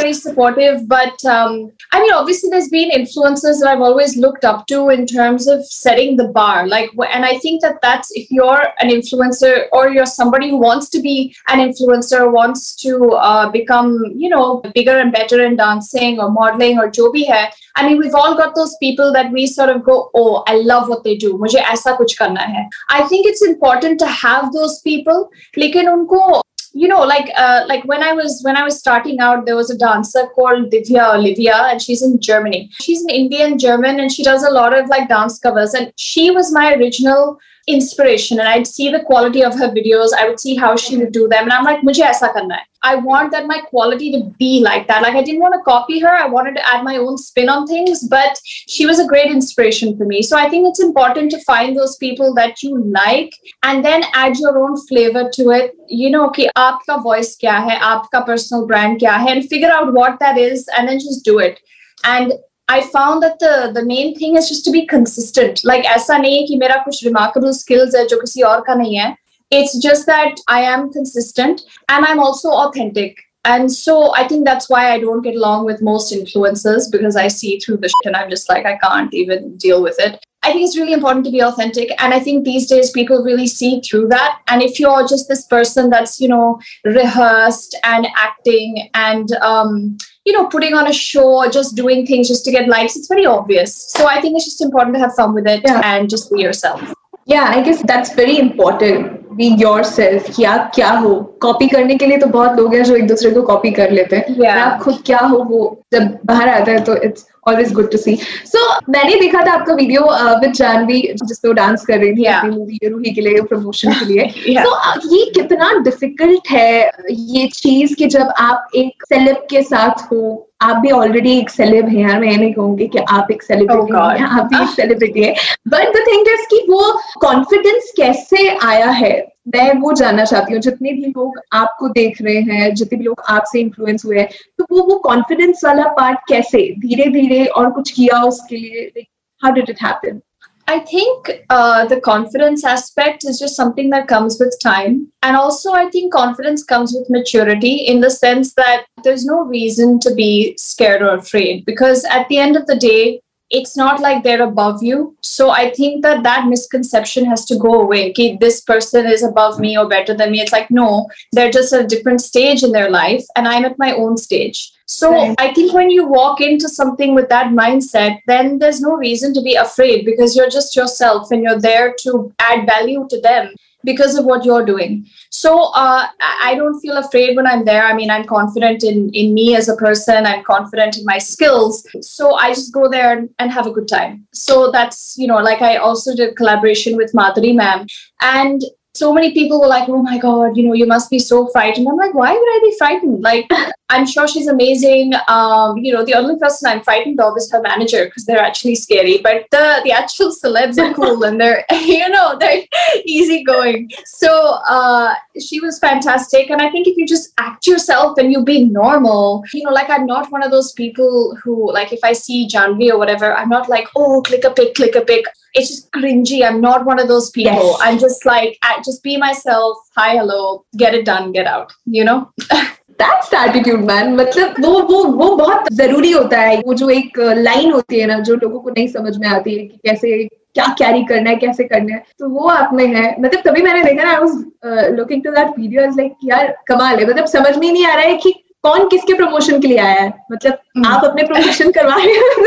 but 0.54 1.24
um, 1.24 1.72
I 1.92 2.00
mean, 2.00 2.12
obviously, 2.12 2.50
there's 2.50 2.68
been 2.68 2.90
influences 2.90 3.60
that 3.60 3.68
I've 3.68 3.80
always 3.80 4.16
looked 4.16 4.44
up 4.44 4.66
to 4.68 4.88
in 4.90 5.06
terms 5.06 5.46
of 5.46 5.64
setting 5.66 6.16
the 6.16 6.28
bar. 6.28 6.66
Like, 6.66 6.90
and 7.12 7.24
I 7.24 7.38
think 7.38 7.62
that 7.62 7.78
that's 7.82 8.10
if 8.12 8.30
you're 8.30 8.68
an 8.80 8.90
influencer 8.90 9.66
or 9.72 9.90
you're 9.90 10.06
somebody 10.06 10.50
who 10.50 10.58
wants 10.58 10.88
to 10.90 11.00
be 11.00 11.34
an 11.48 11.58
influencer, 11.58 12.30
wants 12.32 12.74
to 12.76 13.10
uh, 13.12 13.50
become, 13.50 14.04
you 14.16 14.28
know, 14.28 14.62
bigger 14.74 14.98
and 14.98 15.12
better 15.12 15.42
in 15.44 15.56
dancing 15.56 16.20
or 16.20 16.30
modeling 16.30 16.78
or 16.78 16.90
jo 16.90 17.12
bhi. 17.12 17.50
I 17.76 17.86
mean, 17.86 17.98
we've 17.98 18.14
all 18.14 18.36
got 18.36 18.54
those 18.54 18.76
people 18.80 19.12
that 19.12 19.30
we 19.32 19.46
sort 19.46 19.68
of 19.68 19.84
go, 19.84 20.10
oh, 20.14 20.42
I 20.46 20.56
love 20.56 20.88
what 20.88 21.04
they 21.04 21.16
do. 21.16 21.38
I 21.44 23.06
think 23.08 23.26
it's 23.26 23.42
important 23.42 23.98
to 24.00 24.06
have 24.06 24.52
those 24.52 24.80
people. 24.80 25.30
Lekin 25.56 25.86
unko 25.86 26.42
you 26.76 26.88
know 26.88 27.02
like 27.10 27.28
uh, 27.36 27.64
like 27.68 27.84
when 27.90 28.02
i 28.02 28.12
was 28.12 28.40
when 28.46 28.56
i 28.60 28.62
was 28.62 28.78
starting 28.78 29.18
out 29.26 29.46
there 29.46 29.56
was 29.56 29.70
a 29.70 29.78
dancer 29.82 30.24
called 30.34 30.70
divya 30.72 31.04
olivia 31.14 31.56
and 31.70 31.80
she's 31.80 32.02
in 32.02 32.20
germany. 32.20 32.70
She's 32.80 33.02
an 33.04 33.10
indian 33.10 33.58
german 33.58 34.00
and 34.00 34.12
she 34.12 34.22
does 34.22 34.44
a 34.44 34.50
lot 34.50 34.78
of 34.78 34.88
like 34.94 35.08
dance 35.08 35.38
covers 35.38 35.74
and 35.74 35.92
she 35.96 36.30
was 36.30 36.52
my 36.52 36.74
original 36.74 37.38
inspiration 37.66 38.38
and 38.38 38.48
I'd 38.48 38.66
see 38.66 38.90
the 38.90 39.02
quality 39.02 39.42
of 39.42 39.54
her 39.54 39.68
videos. 39.68 40.10
I 40.16 40.28
would 40.28 40.38
see 40.38 40.54
how 40.54 40.76
she 40.76 40.96
would 40.96 41.12
do 41.12 41.26
them. 41.28 41.44
And 41.44 41.52
I'm 41.52 41.64
like, 41.64 41.80
Mujhe 41.80 42.04
aisa 42.04 42.32
karna 42.32 42.54
hai. 42.54 42.64
I 42.82 42.94
want 42.96 43.32
that 43.32 43.46
my 43.46 43.58
quality 43.68 44.12
to 44.12 44.32
be 44.38 44.60
like 44.62 44.86
that. 44.86 45.02
Like 45.02 45.16
I 45.16 45.22
didn't 45.22 45.40
want 45.40 45.54
to 45.54 45.62
copy 45.64 45.98
her. 45.98 46.08
I 46.08 46.26
wanted 46.26 46.54
to 46.56 46.72
add 46.72 46.84
my 46.84 46.96
own 46.98 47.18
spin 47.18 47.48
on 47.48 47.66
things, 47.66 48.06
but 48.08 48.38
she 48.44 48.86
was 48.86 49.00
a 49.00 49.06
great 49.06 49.32
inspiration 49.32 49.96
for 49.96 50.04
me. 50.04 50.22
So 50.22 50.38
I 50.38 50.48
think 50.48 50.68
it's 50.68 50.82
important 50.82 51.32
to 51.32 51.42
find 51.42 51.76
those 51.76 51.96
people 51.96 52.32
that 52.34 52.62
you 52.62 52.84
like 52.84 53.32
and 53.64 53.84
then 53.84 54.04
add 54.14 54.38
your 54.38 54.58
own 54.58 54.76
flavor 54.86 55.28
to 55.32 55.50
it. 55.50 55.74
You 55.88 56.10
know, 56.10 56.26
okay, 56.28 56.48
aapka 56.56 57.02
voice 57.02 57.36
kya 57.36 57.56
hai, 57.68 57.78
aapka 57.80 58.24
personal 58.24 58.66
brand 58.66 59.00
kya 59.00 59.18
hai, 59.24 59.32
and 59.32 59.48
figure 59.48 59.70
out 59.70 59.92
what 59.92 60.20
that 60.20 60.38
is 60.38 60.68
and 60.76 60.88
then 60.88 61.00
just 61.00 61.24
do 61.24 61.40
it. 61.40 61.58
And 62.04 62.32
I 62.69 62.81
found 62.81 63.21
that 63.23 63.39
the 63.39 63.71
the 63.73 63.85
main 63.85 64.13
thing 64.17 64.37
is 64.37 64.47
just 64.49 64.63
to 64.65 64.71
be 64.71 64.85
consistent. 64.85 65.61
Like 65.63 65.85
ऐसा 65.95 66.17
नहीं 66.17 66.37
है 66.37 66.45
कि 66.47 66.57
मेरा 66.57 66.75
कुछ 66.85 67.03
remarkable 67.07 67.53
skills 67.53 67.95
है 67.95 68.05
जो 68.07 68.19
किसी 68.21 68.41
और 68.51 68.61
का 68.67 68.75
नहीं 68.83 68.95
है. 68.97 69.15
It's 69.51 69.77
just 69.85 70.05
that 70.05 70.39
I 70.47 70.61
am 70.61 70.89
consistent 70.93 71.61
and 71.89 72.05
I'm 72.05 72.19
also 72.19 72.49
authentic. 72.49 73.17
And 73.43 73.71
so 73.71 74.13
I 74.15 74.27
think 74.27 74.45
that's 74.45 74.69
why 74.69 74.91
I 74.91 74.99
don't 74.99 75.23
get 75.23 75.35
along 75.35 75.65
with 75.65 75.81
most 75.81 76.13
influencers 76.13 76.91
because 76.91 77.15
I 77.15 77.27
see 77.27 77.59
through 77.59 77.77
the 77.77 77.89
shit 77.89 78.05
and 78.05 78.15
I'm 78.15 78.29
just 78.29 78.49
like 78.49 78.65
I 78.65 78.77
can't 78.77 79.13
even 79.13 79.57
deal 79.57 79.81
with 79.81 79.99
it. 79.99 80.23
I 80.43 80.51
think 80.51 80.65
it's 80.65 80.77
really 80.77 80.93
important 80.93 81.25
to 81.25 81.31
be 81.31 81.43
authentic. 81.43 81.91
And 82.01 82.13
I 82.13 82.19
think 82.19 82.45
these 82.45 82.67
days 82.67 82.89
people 82.89 83.23
really 83.23 83.47
see 83.47 83.79
through 83.81 84.07
that. 84.07 84.39
And 84.47 84.63
if 84.63 84.79
you're 84.79 85.07
just 85.07 85.27
this 85.27 85.45
person 85.45 85.89
that's, 85.89 86.19
you 86.19 86.27
know, 86.27 86.59
rehearsed 86.83 87.77
and 87.83 88.07
acting 88.15 88.89
and, 88.95 89.31
um, 89.33 89.97
you 90.26 90.32
know, 90.32 90.46
putting 90.48 90.74
on 90.74 90.88
a 90.88 90.92
show 90.92 91.36
or 91.36 91.48
just 91.48 91.76
doing 91.76 92.04
things 92.04 92.28
just 92.28 92.44
to 92.44 92.50
get 92.50 92.68
likes, 92.68 92.96
it's 92.96 93.06
very 93.06 93.24
obvious. 93.24 93.90
So 93.92 94.06
I 94.08 94.20
think 94.20 94.34
it's 94.36 94.44
just 94.44 94.60
important 94.60 94.94
to 94.96 95.00
have 95.00 95.14
fun 95.14 95.32
with 95.32 95.46
it 95.46 95.62
yeah. 95.64 95.80
and 95.84 96.10
just 96.10 96.32
be 96.32 96.40
yourself. 96.40 96.82
Yeah, 97.26 97.44
I 97.44 97.62
guess 97.62 97.82
that's 97.82 98.12
very 98.14 98.38
important. 98.38 99.36
Being 99.36 99.58
yourself. 99.58 100.24
Kya 100.26 100.72
kya 100.72 100.98
ho. 100.98 101.35
Copy 101.46 101.68
करने 101.68 101.94
के 101.96 102.06
लिए 102.06 102.18
तो 102.18 102.26
बहुत 102.28 102.58
लोग 102.58 102.74
हैं 102.74 102.82
जो 102.84 102.96
एक 102.96 103.06
दूसरे 103.08 103.30
को 103.30 103.42
कॉपी 103.44 103.70
कर 103.72 103.90
लेते 103.92 104.16
हैं 104.16 104.36
Yeah. 104.36 104.56
आप 104.58 104.82
खुद 104.82 105.02
क्या 105.06 105.18
हो 105.20 105.38
वो 105.44 105.60
जब 105.92 106.18
बाहर 106.26 106.48
आता 106.48 106.72
है 106.72 106.84
तो 106.84 106.96
it's 107.04 107.26
always 107.48 107.72
good 107.72 107.90
to 107.90 107.98
see 107.98 108.16
so 108.46 108.62
मैंने 108.90 109.20
देखा 109.20 109.44
था 109.46 109.52
आपका 109.52 109.74
वीडियो 109.74 110.02
विद 110.40 110.52
जानवी 110.54 111.00
जिसपे 111.22 111.48
वो 111.48 111.54
डांस 111.54 111.84
कर 111.86 111.98
रही 111.98 112.12
थी 112.12 112.24
Yeah. 112.24 112.38
अपनी 112.38 112.56
मूवी 112.56 112.88
रूही 112.88 113.10
के 113.14 113.20
लिए 113.20 113.40
प्रमोशन 113.44 113.92
के 113.92 114.04
लिए 114.06 114.24
Yeah. 114.48 114.64
तो 114.64 115.14
ये 115.14 115.24
कितना 115.34 115.72
डिफ़िकल्ट 115.80 116.50
है 116.50 116.90
ये 117.10 117.46
चीज़ 117.54 117.94
कि 117.94 118.06
जब 118.16 118.32
आप 118.40 118.68
एक 118.76 119.04
सेलेब 119.08 119.46
के 119.50 119.62
साथ 119.64 120.02
हो 120.12 120.22
आप 120.62 120.76
भी 120.76 120.90
ऑलरेडी 120.92 121.38
एक 121.38 121.50
सेलेब 121.50 121.88
है 121.88 122.00
यार 122.00 122.20
मैं 122.20 122.28
ये 122.28 122.36
नहीं 122.36 122.52
कहूँगी 122.52 122.86
कि 122.88 122.98
आप 123.10 123.30
एक 123.30 123.42
सेलिब्रिटी 123.42 123.92
Oh 123.94 124.10
हैं 124.12 124.26
आप 124.28 124.46
भी 124.46 124.62
एक 124.62 124.70
सेलिब्रिटी 124.70 125.22
है 125.22 125.34
बट 125.68 125.96
द 125.96 126.04
थिंग 126.08 126.28
इज़ 126.28 126.46
कि 126.50 126.64
वो 126.70 126.92
कॉन्फिडेंस 127.20 127.92
कैसे 127.96 128.48
आया 128.64 128.90
है 129.00 129.14
मैं 129.54 129.72
वो 129.80 129.92
जानना 129.92 130.24
चाहती 130.24 130.52
हूँ 130.52 130.60
जितने 130.62 130.92
भी 130.92 131.06
लोग 131.06 131.40
आपको 131.54 131.88
देख 131.88 132.20
रहे 132.22 132.40
हैं 132.50 132.74
जितने 132.74 132.98
भी 132.98 133.04
लोग 133.04 133.22
आपसे 133.30 133.60
इन्फ्लुएंस 133.60 134.04
हुए 134.04 134.18
हैं 134.18 134.28
तो 134.58 134.66
वो 134.70 134.82
वो 134.90 134.98
कॉन्फिडेंस 135.08 135.60
वाला 135.64 135.84
पार्ट 135.98 136.18
कैसे 136.28 136.68
धीरे 136.86 137.10
धीरे 137.12 137.44
और 137.46 137.70
कुछ 137.72 137.90
किया 137.90 138.22
उसके 138.28 138.56
लिए 138.56 139.06
how 139.42 139.52
did 139.54 139.70
it 139.70 139.82
happen 139.82 140.20
I 140.68 140.80
think 140.80 141.28
uh, 141.48 141.86
the 141.86 142.00
confidence 142.00 142.64
aspect 142.64 143.24
is 143.24 143.38
just 143.38 143.54
something 143.54 143.90
that 143.90 144.08
comes 144.08 144.38
with 144.40 144.56
time. 144.62 145.12
And 145.22 145.36
also, 145.36 145.72
I 145.72 145.88
think 145.90 146.12
confidence 146.12 146.64
comes 146.64 146.92
with 146.92 147.08
maturity 147.08 147.74
in 147.92 148.00
the 148.00 148.10
sense 148.10 148.52
that 148.54 148.86
there's 149.04 149.24
no 149.24 149.42
reason 149.42 150.00
to 150.00 150.12
be 150.14 150.56
scared 150.58 151.02
or 151.02 151.14
afraid 151.14 151.64
because 151.66 152.04
at 152.06 152.28
the 152.28 152.38
end 152.38 152.56
of 152.56 152.66
the 152.66 152.74
day, 152.74 153.20
it's 153.50 153.76
not 153.76 154.00
like 154.00 154.22
they're 154.22 154.42
above 154.42 154.82
you. 154.82 155.16
So 155.20 155.50
I 155.50 155.70
think 155.70 156.02
that 156.02 156.22
that 156.24 156.48
misconception 156.48 157.24
has 157.26 157.44
to 157.46 157.56
go 157.56 157.80
away. 157.80 158.10
Okay, 158.10 158.36
this 158.40 158.60
person 158.60 159.06
is 159.06 159.22
above 159.22 159.60
me 159.60 159.78
or 159.78 159.88
better 159.88 160.14
than 160.14 160.32
me. 160.32 160.40
It's 160.40 160.52
like, 160.52 160.70
no, 160.70 161.08
they're 161.32 161.50
just 161.50 161.72
at 161.72 161.84
a 161.84 161.86
different 161.86 162.20
stage 162.20 162.62
in 162.62 162.72
their 162.72 162.90
life, 162.90 163.24
and 163.36 163.46
I'm 163.46 163.64
at 163.64 163.78
my 163.78 163.92
own 163.92 164.16
stage. 164.16 164.72
So 164.86 165.10
Right. 165.10 165.34
I 165.38 165.52
think 165.52 165.72
when 165.72 165.90
you 165.90 166.06
walk 166.06 166.40
into 166.40 166.68
something 166.68 167.14
with 167.14 167.28
that 167.28 167.52
mindset, 167.52 168.20
then 168.26 168.58
there's 168.58 168.80
no 168.80 168.92
reason 168.92 169.34
to 169.34 169.42
be 169.42 169.54
afraid 169.54 170.04
because 170.04 170.36
you're 170.36 170.50
just 170.50 170.76
yourself 170.76 171.30
and 171.30 171.42
you're 171.42 171.60
there 171.60 171.94
to 172.02 172.32
add 172.38 172.66
value 172.66 173.06
to 173.10 173.20
them 173.20 173.52
because 173.86 174.16
of 174.18 174.26
what 174.26 174.44
you're 174.44 174.66
doing. 174.66 175.06
So 175.30 175.70
uh, 175.84 176.06
I 176.20 176.54
don't 176.56 176.78
feel 176.80 176.96
afraid 176.98 177.36
when 177.36 177.46
I'm 177.46 177.64
there. 177.64 177.84
I 177.84 177.94
mean, 177.94 178.10
I'm 178.10 178.26
confident 178.26 178.84
in 178.84 179.10
in 179.10 179.32
me 179.32 179.56
as 179.56 179.68
a 179.68 179.76
person. 179.76 180.26
I'm 180.26 180.44
confident 180.44 180.98
in 180.98 181.04
my 181.12 181.18
skills. 181.18 181.86
So 182.00 182.34
I 182.34 182.48
just 182.52 182.72
go 182.78 182.88
there 182.96 183.12
and, 183.16 183.30
and 183.38 183.50
have 183.58 183.66
a 183.66 183.76
good 183.78 183.88
time. 183.88 184.26
So 184.32 184.70
that's 184.70 185.14
you 185.16 185.26
know, 185.26 185.38
like 185.50 185.62
I 185.62 185.76
also 185.76 186.14
did 186.14 186.36
collaboration 186.36 186.96
with 186.96 187.12
Madhuri 187.22 187.54
ma'am, 187.62 187.86
and 188.20 188.60
so 188.94 189.12
many 189.12 189.32
people 189.32 189.60
were 189.60 189.72
like, 189.76 189.88
"Oh 189.88 190.02
my 190.02 190.18
god, 190.18 190.56
you 190.56 190.66
know, 190.66 190.74
you 190.74 190.86
must 190.86 191.10
be 191.10 191.18
so 191.18 191.48
frightened." 191.48 191.88
I'm 191.88 191.96
like, 191.96 192.14
"Why 192.14 192.32
would 192.32 192.54
I 192.56 192.60
be 192.62 192.74
frightened? 192.78 193.22
Like, 193.22 193.46
I'm 193.88 194.04
sure 194.04 194.26
she's 194.26 194.48
amazing. 194.48 195.12
Um, 195.28 195.78
you 195.78 195.92
know, 195.92 196.04
the 196.04 196.14
only 196.14 196.36
person 196.38 196.68
I'm 196.68 196.82
frightened 196.82 197.20
of 197.20 197.36
is 197.36 197.50
her 197.52 197.60
manager 197.62 198.06
because 198.06 198.24
they're 198.24 198.40
actually 198.40 198.74
scary. 198.74 199.18
But 199.22 199.46
the 199.52 199.80
the 199.84 199.92
actual 199.92 200.32
celebs 200.32 200.78
are 200.78 200.92
cool 200.92 201.22
and 201.22 201.40
they're 201.40 201.64
you 201.70 202.08
know 202.08 202.36
they're 202.38 202.62
easygoing. 203.04 203.90
So 204.04 204.58
uh, 204.68 205.14
she 205.40 205.60
was 205.60 205.78
fantastic, 205.78 206.50
and 206.50 206.60
I 206.60 206.70
think 206.70 206.88
if 206.88 206.96
you 206.96 207.06
just 207.06 207.32
act 207.38 207.66
yourself 207.66 208.18
and 208.18 208.32
you 208.32 208.42
be 208.42 208.64
normal, 208.64 209.44
you 209.54 209.64
know, 209.64 209.70
like 209.70 209.88
I'm 209.88 210.06
not 210.06 210.32
one 210.32 210.42
of 210.42 210.50
those 210.50 210.72
people 210.72 211.36
who 211.42 211.72
like 211.72 211.92
if 211.92 212.00
I 212.02 212.12
see 212.12 212.48
Janhvi 212.48 212.90
or 212.90 212.98
whatever, 212.98 213.34
I'm 213.34 213.48
not 213.48 213.68
like 213.68 213.88
oh 213.94 214.22
click 214.22 214.44
a 214.44 214.50
pic, 214.50 214.74
click 214.74 214.96
a 214.96 215.02
pic. 215.02 215.26
It's 215.54 215.68
just 215.68 215.90
cringy. 215.92 216.46
I'm 216.46 216.60
not 216.60 216.84
one 216.84 216.98
of 216.98 217.08
those 217.08 217.30
people. 217.30 217.54
Yes. 217.54 217.78
I'm 217.80 217.98
just 217.98 218.26
like 218.26 218.58
I 218.62 218.82
just 218.84 219.02
be 219.02 219.16
myself. 219.16 219.78
Hi, 219.96 220.16
hello, 220.16 220.64
get 220.76 220.92
it 220.92 221.04
done, 221.04 221.30
get 221.30 221.46
out. 221.46 221.72
You 221.84 222.04
know. 222.04 222.32
That's 223.00 223.32
attitude 223.36 223.84
man 223.84 224.14
मतलब 224.16 224.54
वो 224.60 224.72
वो 224.82 225.02
वो 225.04 225.34
बहुत 225.36 225.72
ज़रूरी 225.74 226.10
होता 226.12 226.40
है। 226.40 226.56
वो 226.66 226.74
जो 226.74 226.88
एक 226.90 227.18
लाइन 227.38 227.72
होती 227.72 228.00
है 228.00 228.06
ना 228.06 228.18
जो 228.20 228.34
लोगों 228.34 228.60
को 228.60 228.70
नहीं 228.70 228.86
समझ 228.88 229.16
में 229.16 229.28
आती 229.28 229.54
है 229.54 229.64
कि 229.66 229.80
कैसे 229.86 230.22
क्या 230.54 230.66
कैरी 230.78 231.02
करना 231.04 231.30
है 231.30 231.36
कैसे 231.36 231.64
करना 231.64 231.94
है 231.94 232.02
तो 232.18 232.28
वो 232.30 232.48
आप 232.48 232.70
में 232.74 232.86
है। 232.86 233.04
मतलब 233.20 233.42
तभी 233.44 233.62
मैंने 233.62 233.82
देखा 233.84 234.04
ना 234.04 234.10
I 234.10 234.18
was 234.18 234.94
looking 234.98 235.22
to 235.24 235.30
that 235.30 235.58
video 235.58 235.82
like 235.86 236.12
यार 236.24 236.56
कमाल 236.68 236.98
है। 236.98 237.06
मतलब 237.06 237.26
समझ 237.26 237.56
में 237.56 237.70
नहीं 237.70 237.86
आ 237.86 237.94
रहा 237.94 238.04
है 238.04 238.16
कि 238.16 238.32
कौन 238.64 238.88
किसके 238.88 239.14
प्रमोशन 239.14 239.60
के 239.60 239.68
लिए 239.68 239.78
आया 239.78 240.00
है। 240.00 240.12
मतलब 240.32 240.86
आप 240.86 241.04
अपने 241.04 241.22
प्रमोशन 241.24 241.70
करवा 241.72 241.96
रहे 241.96 242.14
हो 242.14 242.46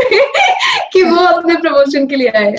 कि 0.94 1.04
वो 1.04 1.26
अपने 1.26 1.56
प्रमोशन 1.58 2.08
के 2.08 2.16
लिए 2.16 2.30
आए 2.38 2.52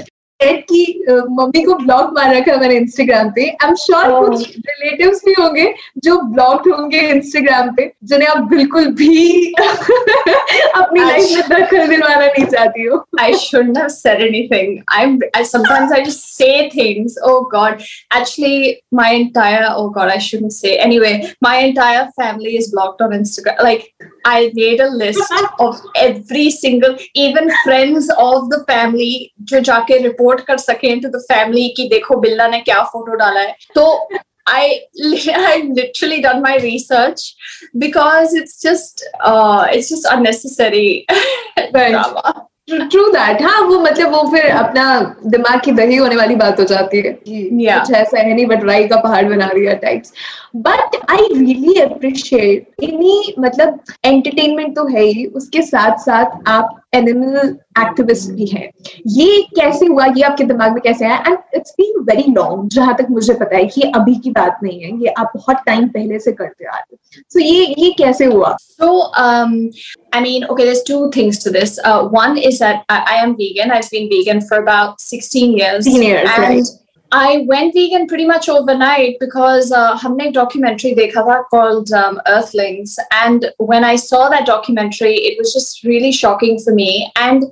डेड 0.42 0.60
की 0.60 1.04
मम्मी 1.10 1.62
को 1.64 1.74
ब्लॉक 1.74 2.12
मार 2.14 2.34
रखा 2.36 2.56
मैंने 2.56 2.76
इंस्टाग्राम 2.76 3.30
पे। 3.30 3.48
आई 3.48 3.68
एम 3.68 3.74
श्योर 3.74 4.28
कुछ 4.28 4.56
रिलेटिव 4.58 5.10
भी 5.24 5.34
होंगे 5.40 5.74
जो 6.04 6.20
ब्लॉक्ड 6.20 6.72
होंगे 6.72 7.00
इंस्टाग्राम 7.00 7.74
पे 7.76 7.92
जिन्हें 8.04 8.28
आप 8.28 8.38
बिल्कुल 8.38 8.86
भी 8.86 9.52
अपनी 9.60 11.00
लाइफ 11.00 11.30
में 11.36 11.60
दखल 11.60 11.86
दिलवाना 11.88 12.26
नहीं 12.26 12.46
चाहती 12.46 12.84
हो। 12.84 13.04
I 13.20 13.34
should 13.34 13.76
anything 14.06 14.78
I 14.94 15.44
sometimes 15.44 15.92
I 15.92 16.04
just 16.04 16.18
say 16.18 16.68
things 16.76 17.14
God 17.26 17.72
actually 18.16 18.74
my 18.94 19.14
entire 19.14 19.68
God 19.68 20.10
I 20.10 20.20
shouldn't 20.20 20.52
say 20.52 20.68
anyway 20.68 21.20
my 21.42 21.62
entire 21.62 22.02
family 22.02 22.56
is 22.56 22.70
blocked 22.70 23.02
on 23.02 23.14
Instagram 23.14 23.64
like 23.64 23.88
I 24.22 24.50
made 24.54 24.80
a 24.80 24.88
list 24.88 25.32
of 25.58 25.80
every 25.96 26.50
single, 26.50 26.96
even 27.14 27.50
friends 27.64 28.10
of 28.10 28.50
the 28.50 28.58
family, 28.68 29.32
जो 29.40 29.60
जाके 29.60 29.98
report 29.98 30.29
कर 30.38 30.56
सके 30.56 31.00
to 31.00 31.08
the 31.08 31.22
family 31.32 31.68
कि 31.76 31.88
देखो 31.88 32.16
बिल्ला 32.16 32.48
ने 32.48 32.60
क्या 32.60 32.82
photo 32.82 33.14
डाला 33.14 33.40
है 33.40 33.56
तो 33.74 34.08
I 34.46 34.80
I 35.28 35.70
literally 35.76 36.20
done 36.22 36.42
my 36.42 36.56
research 36.56 37.34
because 37.78 38.34
it's 38.34 38.60
just 38.60 39.04
uh 39.20 39.66
it's 39.70 39.88
just 39.88 40.06
unnecessary 40.10 41.06
drama. 41.72 42.46
True 42.68 43.06
that 43.12 43.42
हाँ 43.42 43.60
वो 43.60 43.78
मतलब 43.80 44.12
वो 44.14 44.22
फिर 44.32 44.50
अपना 44.50 45.16
दिमाग 45.26 45.60
की 45.60 45.72
दही 45.72 45.96
होने 45.96 46.16
वाली 46.16 46.34
बात 46.34 46.60
हो 46.60 46.64
जाती 46.64 46.96
है 46.96 47.12
कि 47.12 47.66
Yeah. 47.66 47.78
कुछ 47.78 47.90
ऐसा 47.90 48.18
है 48.18 48.34
नहीं 48.34 48.46
बट 48.46 48.64
राई 48.64 48.88
का 48.88 48.96
पहाड़ 48.96 49.24
बना 49.28 49.46
दिया 49.46 49.74
types 49.74 50.12
but 50.56 50.96
I 51.10 51.26
really 51.32 51.80
appreciate 51.80 52.82
इन्हीं 52.82 53.32
मतलब 53.38 53.80
एंटरटेनमेंट 54.06 54.74
तो 54.76 54.86
है 54.86 55.02
ही 55.02 55.26
उसके 55.26 55.62
साथ 55.62 55.98
साथ 55.98 56.48
आप 56.48 56.79
एनिमल 56.92 57.48
एक्टिविस्ट 57.80 58.30
भी 58.30 58.46
है। 58.46 58.62
ये 59.08 59.42
कैसे 59.56 59.86
हुआ 59.86 60.06
ये 60.06 60.22
आपके 60.24 60.44
दिमाग 60.44 60.72
में 60.72 60.80
कैसे 60.84 61.04
आया? 61.04 61.22
And 61.26 61.38
it's 61.54 61.74
been 61.78 62.00
very 62.08 62.32
long 62.32 62.68
जहाँ 62.72 62.94
तक 62.98 63.10
मुझे 63.10 63.34
पता 63.34 63.56
है 63.56 63.64
कि 63.66 63.82
अभी 63.96 64.14
की 64.24 64.30
बात 64.30 64.58
नहीं 64.62 64.80
है। 64.80 64.90
ये 65.02 65.12
आप 65.18 65.32
बहुत 65.36 65.62
टाइम 65.66 65.88
पहले 65.88 66.18
से 66.18 66.32
करते 66.32 66.64
आ 66.64 66.76
रहे 66.76 66.94
हो। 66.94 67.22
सो 67.32 67.40
ये 67.40 67.74
ये 67.78 67.90
कैसे 67.98 68.24
हुआ? 68.24 68.56
So 68.60 69.00
I 69.16 70.20
mean 70.20 70.44
okay 70.44 70.64
this 70.64 70.84
two 70.88 71.06
things 71.16 71.44
two 71.44 71.50
this 71.50 71.78
one 72.16 72.36
is 72.38 72.62
that 72.64 72.92
I 72.92 73.22
am 73.22 73.32
vegan 73.40 73.72
I 73.72 73.80
been 73.92 74.06
vegan 74.08 74.40
for 74.40 74.58
about 74.60 75.00
16 75.00 75.58
years 75.60 75.88
16 75.88 76.76
I 77.11 77.45
went 77.47 77.73
vegan 77.73 78.07
pretty 78.07 78.25
much 78.25 78.49
overnight 78.49 79.17
because 79.19 79.71
uh, 79.71 79.95
हमने 80.01 80.27
एक 80.27 80.33
documentary 80.33 80.93
देखा 80.95 81.23
था 81.27 81.43
called 81.49 81.91
um, 81.93 82.19
Earthlings, 82.27 82.97
and 83.11 83.51
when 83.57 83.83
I 83.83 83.95
saw 83.95 84.27
that 84.29 84.45
documentary, 84.45 85.15
it 85.15 85.37
was 85.37 85.53
just 85.53 85.83
really 85.83 86.11
shocking 86.11 86.59
for 86.59 86.73
me. 86.73 87.09
And 87.15 87.43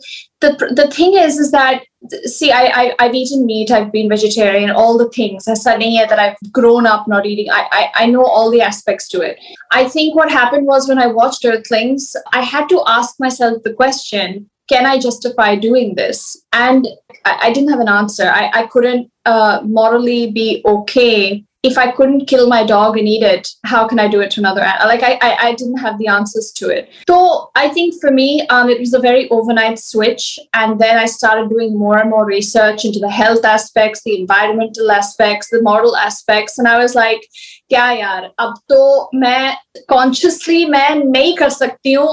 the 0.42 0.52
the 0.76 0.90
thing 0.92 1.14
is, 1.14 1.38
is 1.38 1.52
that 1.52 1.84
see, 2.26 2.52
I, 2.52 2.64
I 2.82 2.96
I've 3.00 3.16
eaten 3.16 3.46
meat, 3.46 3.72
I've 3.72 3.92
been 3.92 4.10
vegetarian, 4.10 4.72
all 4.72 4.98
the 4.98 5.10
things. 5.10 5.48
ऐसा 5.48 5.78
नहीं 5.78 5.98
है 5.98 6.10
that 6.10 6.20
I've 6.20 6.52
grown 6.52 6.86
up 6.86 7.08
not 7.08 7.26
eating. 7.26 7.52
I, 7.52 7.68
I 7.72 7.90
I 8.04 8.06
know 8.08 8.26
all 8.26 8.50
the 8.52 8.62
aspects 8.62 9.08
to 9.10 9.22
it. 9.22 9.38
I 9.72 9.88
think 9.88 10.16
what 10.16 10.32
happened 10.32 10.68
was 10.68 10.90
when 10.90 11.00
I 11.00 11.08
watched 11.08 11.46
Earthlings, 11.46 12.16
I 12.34 12.42
had 12.42 12.68
to 12.70 12.84
ask 12.88 13.20
myself 13.20 13.64
the 13.64 13.74
question 13.74 14.50
can 14.70 14.86
I 14.86 14.98
justify 14.98 15.56
doing 15.56 15.96
this? 15.96 16.42
And 16.54 16.88
I, 17.26 17.38
I 17.44 17.54
didn't 17.54 17.70
have 17.70 17.80
an 17.80 17.90
answer. 17.90 18.24
I, 18.24 18.50
I 18.54 18.68
couldn't 18.68 19.12
uh, 19.26 19.62
morally 19.64 20.32
be 20.32 20.62
okay 20.66 21.44
if 21.64 21.78
I 21.78 21.92
couldn't 21.92 22.26
kill 22.26 22.50
my 22.50 22.66
dog 22.66 22.98
and 22.98 23.08
eat 23.08 23.24
it. 23.24 23.48
How 23.66 23.88
can 23.88 23.98
I 23.98 24.10
do 24.10 24.20
it 24.20 24.32
to 24.32 24.42
another 24.42 24.62
animal? 24.62 24.88
Like 24.88 25.02
I, 25.02 25.18
I, 25.22 25.48
I 25.48 25.56
didn't 25.56 25.78
have 25.78 25.98
the 25.98 26.08
answers 26.08 26.52
to 26.58 26.70
it. 26.70 26.90
So 27.08 27.52
I 27.56 27.70
think 27.70 27.96
for 28.02 28.12
me, 28.12 28.46
um, 28.48 28.70
it 28.70 28.80
was 28.80 28.94
a 28.94 29.00
very 29.00 29.30
overnight 29.30 29.80
switch, 29.80 30.38
and 30.54 30.80
then 30.80 30.98
I 30.98 31.06
started 31.06 31.50
doing 31.50 31.78
more 31.78 31.98
and 32.00 32.10
more 32.10 32.26
research 32.26 32.84
into 32.84 33.00
the 33.00 33.10
health 33.10 33.46
aspects, 33.46 34.04
the 34.04 34.20
environmental 34.20 34.92
aspects, 34.92 35.50
the 35.50 35.62
moral 35.62 35.96
aspects, 35.96 36.60
and 36.60 36.68
I 36.68 36.78
was 36.78 36.96
like, 36.96 37.22
क्या 37.70 37.90
यार 37.92 38.24
अब 38.40 38.54
तो 38.70 39.10
मैं 39.16 39.56
consciously 39.90 40.66
मैं 40.70 40.96
नहीं 40.96 41.36
कर 41.38 41.50
सकती 41.50 41.94
हूँ 41.94 42.10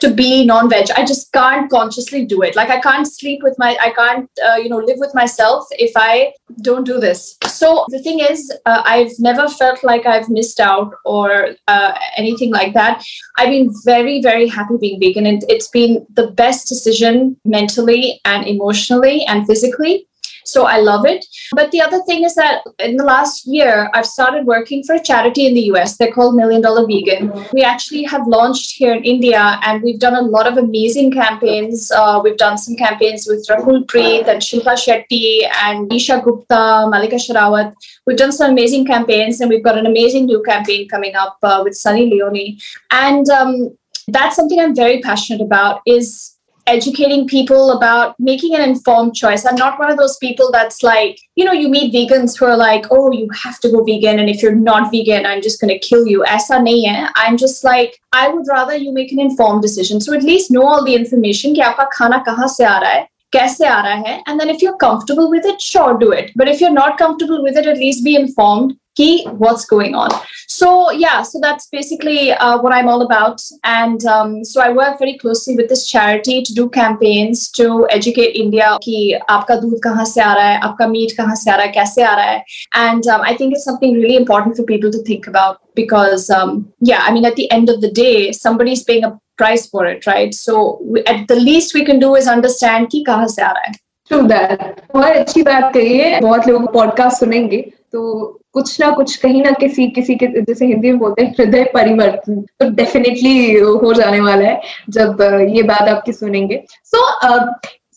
to 0.00 0.12
be 0.12 0.44
non-veg 0.44 0.90
i 0.96 1.04
just 1.04 1.32
can't 1.32 1.70
consciously 1.70 2.24
do 2.24 2.42
it. 2.42 2.56
Like 2.56 2.70
i 2.70 2.80
can't 2.80 3.06
sleep 3.06 3.42
with 3.42 3.56
my 3.58 3.76
i 3.80 3.90
can't 3.90 4.30
uh, 4.46 4.56
you 4.56 4.68
know 4.68 4.78
live 4.78 4.98
with 4.98 5.14
myself 5.14 5.66
if 5.72 5.92
i 5.96 6.32
don't 6.62 6.84
do 6.84 6.98
this. 7.00 7.36
So 7.46 7.84
the 7.88 7.98
thing 7.98 8.20
is 8.20 8.52
uh, 8.66 8.82
i've 8.84 9.12
never 9.18 9.48
felt 9.48 9.84
like 9.84 10.06
i've 10.06 10.28
missed 10.28 10.60
out 10.60 10.92
or 11.04 11.48
uh, 11.68 11.92
anything 12.16 12.50
like 12.52 12.74
that. 12.74 13.04
I've 13.38 13.50
been 13.50 13.70
very 13.84 14.20
very 14.22 14.48
happy 14.48 14.76
being 14.80 15.00
vegan 15.00 15.26
and 15.26 15.44
it's 15.48 15.68
been 15.68 16.06
the 16.14 16.28
best 16.42 16.68
decision 16.68 17.36
mentally 17.44 18.20
and 18.24 18.46
emotionally 18.46 19.24
and 19.26 19.46
physically 19.46 20.06
So 20.46 20.64
I 20.64 20.78
love 20.78 21.04
it. 21.06 21.26
But 21.52 21.70
the 21.70 21.80
other 21.80 22.02
thing 22.04 22.24
is 22.24 22.34
that 22.36 22.62
in 22.78 22.96
the 22.96 23.04
last 23.04 23.46
year, 23.46 23.90
I've 23.94 24.06
started 24.06 24.46
working 24.46 24.82
for 24.84 24.94
a 24.94 25.02
charity 25.02 25.46
in 25.46 25.54
the 25.54 25.64
US. 25.72 25.96
They're 25.96 26.12
called 26.12 26.36
Million 26.36 26.60
Dollar 26.60 26.86
Vegan. 26.86 27.32
We 27.52 27.62
actually 27.62 28.04
have 28.04 28.26
launched 28.26 28.76
here 28.76 28.94
in 28.94 29.02
India 29.04 29.58
and 29.62 29.82
we've 29.82 29.98
done 29.98 30.14
a 30.14 30.22
lot 30.22 30.46
of 30.46 30.56
amazing 30.56 31.12
campaigns. 31.12 31.90
Uh, 31.90 32.20
we've 32.22 32.36
done 32.36 32.58
some 32.58 32.76
campaigns 32.76 33.26
with 33.26 33.46
Rakul 33.48 33.86
Preet 33.86 34.28
and 34.28 34.40
Shilpa 34.40 34.74
Shetty 34.84 35.48
and 35.62 35.90
Esha 35.90 36.22
Gupta, 36.22 36.88
Mallika 36.92 37.18
Sherawat. 37.24 37.74
We've 38.06 38.16
done 38.16 38.32
some 38.32 38.50
amazing 38.50 38.86
campaigns 38.86 39.40
and 39.40 39.50
we've 39.50 39.64
got 39.64 39.76
an 39.76 39.86
amazing 39.86 40.26
new 40.26 40.42
campaign 40.42 40.88
coming 40.88 41.16
up 41.16 41.38
uh, 41.42 41.62
with 41.64 41.74
Sunny 41.74 42.06
Leone. 42.06 42.58
And 42.90 43.28
um, 43.30 43.76
that's 44.08 44.36
something 44.36 44.60
I'm 44.60 44.74
very 44.74 45.00
passionate 45.00 45.40
about 45.40 45.80
is 45.86 46.35
educating 46.67 47.27
people 47.27 47.71
about 47.71 48.15
making 48.19 48.55
an 48.55 48.61
informed 48.61 49.15
choice. 49.15 49.45
I'm 49.45 49.55
not 49.55 49.79
one 49.79 49.91
of 49.91 49.97
those 49.97 50.17
people 50.17 50.51
that's 50.51 50.83
like, 50.83 51.19
you 51.35 51.43
know, 51.43 51.51
you 51.51 51.67
meet 51.69 51.93
vegans 51.93 52.37
who 52.37 52.45
are 52.45 52.57
like, 52.57 52.85
oh, 52.91 53.11
you 53.11 53.27
have 53.43 53.59
to 53.61 53.71
go 53.71 53.83
vegan. 53.83 54.19
And 54.19 54.29
if 54.29 54.41
you're 54.41 54.55
not 54.55 54.91
vegan, 54.91 55.25
I'm 55.25 55.41
just 55.41 55.59
going 55.59 55.73
to 55.73 55.79
kill 55.79 56.05
you. 56.07 56.23
Aisa 56.27 56.59
nahi 56.59 56.87
hai. 56.87 57.11
I'm 57.15 57.37
just 57.37 57.63
like, 57.63 57.99
I 58.13 58.27
would 58.29 58.45
rather 58.47 58.75
you 58.75 58.93
make 58.93 59.11
an 59.11 59.19
informed 59.19 59.61
decision. 59.61 59.99
So 60.01 60.13
at 60.13 60.23
least 60.23 60.51
know 60.51 60.63
all 60.63 60.85
the 60.85 60.95
information 60.95 61.55
कि 61.55 61.61
आपका 61.61 61.89
खाना 61.93 62.23
कहाँ 62.27 62.47
से 62.47 62.63
आ 62.65 62.77
रहा 62.79 62.91
है 62.91 63.07
कैसे 63.33 63.65
आ 63.67 63.81
रहा 63.81 63.95
है 64.07 64.23
and 64.27 64.39
then 64.39 64.49
if 64.49 64.61
you're 64.61 64.77
comfortable 64.77 65.29
with 65.33 65.45
it 65.45 65.61
sure 65.61 65.97
do 65.97 66.11
it 66.11 66.31
but 66.35 66.49
if 66.53 66.61
you're 66.61 66.77
not 66.77 66.97
comfortable 66.97 67.41
with 67.43 67.57
it 67.57 67.67
at 67.73 67.77
least 67.77 68.03
be 68.03 68.15
informed 68.15 68.73
key 68.95 69.25
what's 69.43 69.65
going 69.65 69.95
on 69.95 70.09
so 70.55 70.91
yeah 70.91 71.21
so 71.21 71.39
that's 71.39 71.67
basically 71.67 72.31
uh, 72.31 72.57
what 72.61 72.73
i'm 72.73 72.87
all 72.87 73.01
about 73.01 73.41
and 73.63 74.05
um, 74.05 74.43
so 74.43 74.61
i 74.61 74.69
work 74.69 74.99
very 74.99 75.17
closely 75.17 75.55
with 75.55 75.69
this 75.69 75.87
charity 75.87 76.41
to 76.41 76.53
do 76.53 76.69
campaigns 76.69 77.49
to 77.59 77.87
educate 77.89 78.37
india 78.43 78.69
ki 78.87 78.97
aapka 79.35 79.59
doodh 79.63 79.81
kahan 79.87 80.09
se 80.13 80.21
aa 80.21 80.35
raha 80.39 80.47
hai 80.47 80.69
aapka 80.69 80.89
meat 80.95 81.15
kahan 81.19 81.41
se 81.43 81.51
aa 81.51 81.57
raha 81.57 81.67
hai 81.67 81.75
kaise 81.79 81.99
aa 82.05 82.15
raha 82.21 82.29
hai 82.29 82.39
and 82.85 83.11
um, 83.15 83.27
i 83.31 83.35
think 83.41 83.57
it's 83.57 83.67
something 83.71 83.99
really 83.99 84.17
important 84.21 84.61
for 84.61 84.67
people 84.71 84.95
to 84.97 85.03
think 85.11 85.29
about 85.33 85.61
because 85.81 86.25
um, 86.39 86.57
yeah 86.91 87.05
i 87.09 87.15
mean 87.17 87.29
at 87.31 87.37
the 87.41 87.49
end 87.59 87.75
of 87.75 87.81
the 87.85 87.93
day 88.03 88.31
somebody's 88.41 88.83
paying 88.89 89.07
a 89.11 89.13
price 89.43 89.69
for 89.69 89.85
it 89.93 90.11
right 90.13 90.33
so 90.33 90.57
we, 90.93 91.03
at 91.13 91.23
the 91.27 91.39
least 91.49 91.79
we 91.79 91.85
can 91.91 92.03
do 92.07 92.15
is 92.15 92.27
understand 92.35 92.91
ki 92.95 93.05
kahan 93.11 93.31
se 93.37 93.47
aa 93.47 93.53
raha 93.53 93.71
hai 93.71 93.79
True 94.11 94.23
that. 94.23 94.61
बहुत 94.93 95.11
अच्छी 95.11 95.41
बात 95.41 95.73
कही 95.73 95.97
है 95.97 96.19
बहुत 96.19 96.47
लोग 96.47 96.73
podcast 96.73 97.19
सुनेंगे 97.19 97.73
तो 97.96 98.24
कुछ 98.52 98.80
ना 98.80 98.90
कुछ 98.96 99.14
कहीं 99.16 99.42
ना 99.42 99.50
किसी 99.60 99.86
किसी 99.96 100.14
के 100.14 100.26
जैसे 100.40 100.66
हिंदी 100.66 100.90
में 100.90 100.98
बोलते 100.98 101.22
हैं 101.24 101.34
हृदय 101.38 101.64
परिवर्तन 101.74 102.40
तो 102.60 102.68
डेफिनेटली 102.76 103.52
हो 103.58 103.92
जाने 103.94 104.20
वाला 104.20 104.48
है 104.48 104.60
जब 104.96 105.22
ये 105.54 105.62
बात 105.70 105.88
आपकी 105.88 106.12
सुनेंगे। 106.12 106.62
So 106.84 107.04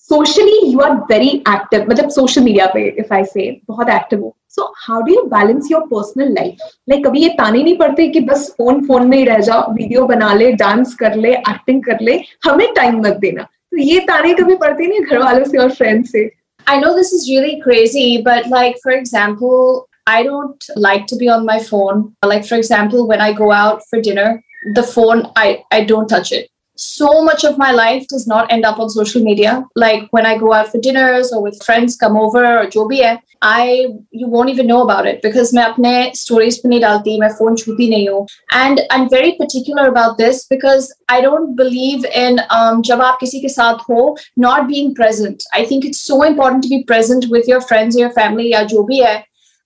socially 0.10 0.60
you 0.66 0.80
are 0.80 0.94
very 1.12 1.30
active 1.50 1.86
मतलब 1.90 2.10
सोशल 2.10 2.44
मीडिया 2.44 2.66
पे 2.74 2.88
इफ़ 3.00 3.14
आई 3.14 3.26
से 3.26 3.50
बहुत 3.68 3.90
एक्टिव 3.90 4.22
हो। 4.22 4.36
So 4.50 4.72
how 4.78 5.02
do 5.02 5.14
you 5.14 5.24
balance 5.36 5.68
your 5.72 5.82
personal 5.92 6.34
life 6.34 6.66
like 6.90 7.06
कभी 7.06 7.24
ये 7.24 7.30
ताने 7.42 7.64
नहीं 7.64 7.78
पड़ते 7.78 8.08
कि 8.08 8.20
बस 8.32 8.50
फ़ोन 8.58 8.86
फ़ोन 8.88 9.08
में 9.10 9.18
ही 9.18 9.24
रह 9.26 9.40
जाओ 9.52 9.72
वीडियो 9.74 10.06
बना 10.06 10.34
ले 10.34 10.52
डांस 10.64 10.96
कर 11.00 11.16
ले 11.16 11.34
एक्टिंग 11.34 11.84
कर 11.84 12.02
ले 12.02 12.20
हमें 12.46 12.68
टाइम 12.76 13.00
मत 13.02 13.18
देना। 13.22 13.44
तो 13.44 13.78
ये 13.78 14.00
ताने 14.08 14.34
कभी 14.34 14.56
पड़ते 14.56 14.88
नहीं 14.88 15.02
घर 15.02 15.18
वालों 15.20 15.44
से 15.44 15.58
और 15.58 15.72
फ्रेंड 15.72 16.06
से? 16.06 16.30
I 16.68 16.74
know 16.80 16.90
this 16.96 17.12
is 17.14 17.24
really 17.28 17.54
crazy, 17.62 18.22
but 18.26 18.48
like, 18.50 18.76
for 18.82 18.92
example, 18.92 19.88
I 20.09 20.23
don't 20.23 20.63
like 20.77 21.07
to 21.09 21.17
be 21.17 21.29
on 21.29 21.47
my 21.47 21.59
phone. 21.59 22.15
Like, 22.23 22.45
for 22.45 22.57
example, 22.57 23.07
when 23.09 23.21
I 23.21 23.33
go 23.33 23.53
out 23.53 23.83
for 23.89 24.01
dinner, 24.01 24.43
the 24.75 24.83
phone, 24.83 25.31
I, 25.37 25.65
I 25.71 25.85
don't 25.85 26.09
touch 26.09 26.33
it. 26.33 26.51
So 26.77 27.23
much 27.23 27.45
of 27.45 27.57
my 27.57 27.71
life 27.71 28.05
does 28.09 28.27
not 28.27 28.51
end 28.51 28.65
up 28.65 28.81
on 28.81 28.91
social 28.91 29.23
media. 29.23 29.65
Like 29.77 30.09
when 30.11 30.27
I 30.27 30.37
go 30.37 30.53
out 30.53 30.73
for 30.73 30.81
dinners 30.81 31.33
or 31.33 31.41
with 31.41 31.63
friends 31.63 31.97
come 31.97 32.17
over 32.17 32.45
or 32.45 32.69
jo 32.69 32.89
bhi 32.89 33.05
hai, 33.05 33.21
I 33.43 33.87
you 34.11 34.27
won't 34.27 34.51
even 34.51 34.67
know 34.67 34.83
about 34.83 35.07
it 35.07 35.23
because 35.23 35.53
मैं 35.55 35.63
अपने 35.65 36.13
stories 36.17 36.59
पे 36.59 36.69
नहीं 36.69 36.81
डालती 36.81 37.19
मैं 37.21 37.29
phone 37.39 37.57
छूती 37.57 37.89
नहीं 37.91 38.09
हूँ 38.09 38.27
and 38.53 38.81
I'm 38.91 39.09
very 39.09 39.37
particular 39.39 39.87
about 39.87 40.19
this 40.19 40.47
because 40.47 40.93
I 41.09 41.21
don't 41.21 41.55
believe 41.55 42.05
in 42.07 42.41
um, 42.51 42.83
जब 42.83 43.03
आप 43.03 43.19
किसी 43.21 43.41
के 43.41 43.49
साथ 43.49 43.85
हो 43.91 44.17
not 44.37 44.67
being 44.67 44.93
present. 44.97 45.45
I 45.53 45.65
think 45.65 45.85
it's 45.85 46.01
so 46.01 46.23
important 46.25 46.65
to 46.65 46.69
be 46.69 46.83
present 46.83 47.29
with 47.37 47.47
your 47.47 47.61
friends 47.61 47.97
or 47.97 48.01
your 48.01 48.11
family 48.11 48.51
या 48.53 48.63
जो 48.75 48.83
भी 48.83 48.99
है 49.01 49.15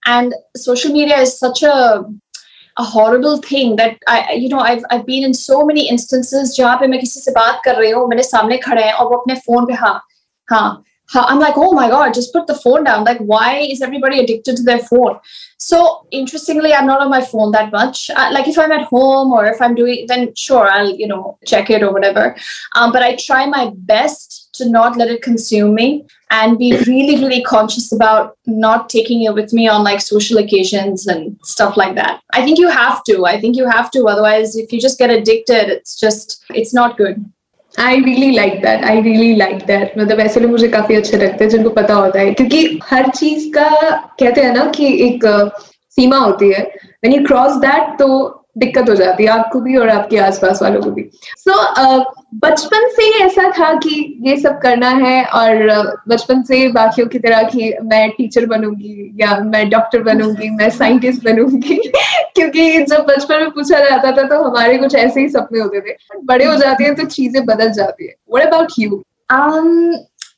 and 0.06 0.34
social 0.56 0.92
media 0.92 1.18
is 1.18 1.38
such 1.38 1.62
a 1.62 2.04
a 2.76 2.84
horrible 2.84 3.38
thing 3.38 3.76
that 3.76 3.98
I 4.06 4.32
you 4.32 4.48
know 4.48 4.60
I've 4.60 4.84
I've 4.90 5.06
been 5.06 5.24
in 5.24 5.34
so 5.34 5.64
many 5.64 5.88
instances 5.88 6.54
जहाँ 6.56 6.76
पे 6.80 6.86
मैं 6.86 7.00
किसी 7.00 7.20
से 7.20 7.32
बात 7.32 7.60
कर 7.64 7.76
रही 7.76 7.90
हूँ 7.90 8.06
मेरे 8.08 8.22
सामने 8.22 8.58
खड़े 8.58 8.82
हैं 8.82 8.92
और 8.92 9.08
वो 9.10 9.16
अपने 9.16 9.34
फोन 9.46 9.66
पे 9.66 9.74
हाँ 9.74 10.00
हाँ 10.48 10.84
हाँ 11.11 11.25
I'm 11.27 11.39
like 11.39 11.57
oh 11.57 11.73
my 11.73 11.89
god 11.89 12.13
just 12.13 12.33
put 12.33 12.47
the 12.47 12.55
phone 12.55 12.83
down. 12.83 13.03
Like 13.03 13.19
why 13.19 13.59
is 13.59 13.81
everybody 13.81 14.19
addicted 14.19 14.55
to 14.57 14.63
their 14.63 14.79
phone? 14.79 15.19
So 15.57 16.07
interestingly 16.11 16.73
I'm 16.73 16.87
not 16.87 17.01
on 17.01 17.09
my 17.09 17.21
phone 17.21 17.51
that 17.51 17.71
much. 17.71 18.09
Uh, 18.09 18.29
like 18.31 18.47
if 18.47 18.57
I'm 18.57 18.71
at 18.71 18.85
home 18.85 19.31
or 19.31 19.45
if 19.45 19.61
I'm 19.61 19.75
doing 19.75 20.05
then 20.07 20.33
sure 20.35 20.67
I'll 20.69 20.95
you 20.95 21.07
know 21.07 21.37
check 21.45 21.69
it 21.69 21.83
or 21.83 21.91
whatever. 21.91 22.35
Um, 22.75 22.91
but 22.91 23.03
I 23.03 23.15
try 23.17 23.45
my 23.45 23.71
best 23.75 24.49
to 24.53 24.69
not 24.69 24.97
let 24.97 25.09
it 25.09 25.21
consume 25.21 25.73
me 25.75 26.05
and 26.31 26.57
be 26.57 26.77
really 26.87 27.21
really 27.23 27.43
conscious 27.43 27.91
about 27.91 28.37
not 28.45 28.89
taking 28.89 29.23
it 29.23 29.33
with 29.33 29.53
me 29.53 29.67
on 29.67 29.83
like 29.83 30.01
social 30.01 30.37
occasions 30.37 31.07
and 31.07 31.37
stuff 31.43 31.77
like 31.77 31.95
that. 31.95 32.21
I 32.33 32.43
think 32.43 32.57
you 32.59 32.69
have 32.69 33.03
to. 33.05 33.25
I 33.25 33.39
think 33.39 33.55
you 33.55 33.69
have 33.69 33.91
to. 33.91 34.05
Otherwise 34.05 34.55
if 34.55 34.71
you 34.71 34.79
just 34.79 34.99
get 34.99 35.09
addicted 35.09 35.69
it's 35.69 35.99
just 35.99 36.43
it's 36.49 36.73
not 36.73 36.97
good 36.97 37.23
I 37.79 37.99
really 38.01 38.31
like 38.31 38.53
that 38.53 38.83
I 38.83 39.01
really 39.01 39.35
like 39.35 39.55
that 39.65 39.93
मतलब 39.97 40.19
ऐसे 40.19 40.39
लोग 40.39 40.51
मुझे 40.51 40.67
काफ़ी 40.67 40.95
अच्छे 40.95 41.17
लगते 41.17 41.43
हैं, 41.43 41.49
जिनको 41.51 41.69
पता 41.69 41.93
होता 41.93 42.19
है। 42.19 42.33
क्योंकि 42.33 42.79
हर 42.83 43.09
चीज़ 43.09 43.49
का 43.57 43.69
कहते 44.19 44.41
हैं 44.41 44.53
ना 44.53 44.65
कि 44.65 44.87
एक 45.07 45.25
सीमा 45.89 46.17
होती 46.17 46.51
है। 46.51 46.63
वेन 47.03 47.13
यू 47.13 47.23
क्रॉस 47.25 47.55
दैट 47.57 47.97
तो 47.99 48.07
दिक्कत 48.57 48.89
हो 48.89 48.95
जाती 48.95 49.23
है 49.23 49.29
आपको 49.29 49.59
भी 49.59 49.75
और 49.75 49.89
आपके 49.89 50.17
आसपास 50.17 50.61
वालों 50.61 50.81
को 50.81 50.91
भी। 50.91 51.09
सो 51.37 51.51
so, 51.51 52.05
बचपन 52.35 52.87
से 52.89 53.03
ही 53.03 53.11
ऐसा 53.11 53.51
था 53.51 53.73
कि 53.73 54.19
ये 54.21 54.37
सब 54.37 54.59
करना 54.61 54.89
है 54.89 55.25
और 55.25 55.71
बचपन 56.07 56.43
से 56.43 56.67
बाकियों 56.67 57.07
की 57.07 57.19
तरह 57.19 57.43
कि 57.43 57.73
मैं 57.83 58.09
टीचर 58.09 58.45
बनूँगी 58.45 59.17
या 59.21 59.37
मैं 59.37 59.69
डॉक्टर 59.69 60.03
बनूँगी 60.03 60.49
मैं 60.49 60.69
साइंटिस्ट 60.69 61.23
बनूँगी 61.25 61.75
क्योंकि 62.35 62.83
जब 62.83 63.05
बचपन 63.05 63.35
में 63.35 63.49
पूछा 63.49 63.79
जाता 63.79 64.11
था 64.11 64.23
तो 64.23 64.43
हमारे 64.43 64.77
कुछ 64.77 64.95
ऐसे 64.95 65.21
ही 65.21 65.29
सपने 65.29 65.59
होते 65.59 65.81
थे। 65.81 65.97
बड़े 66.23 66.45
हो 66.45 66.55
जाते 66.55 66.83
हैं 66.83 66.95
तो 66.95 67.05
चीज़ें 67.05 67.45
बदल 67.45 67.71
जाती 67.71 68.07
है। 68.07 68.15
व्हाट 68.33 68.47
अबाउट 68.47 68.67
यू 68.79 69.03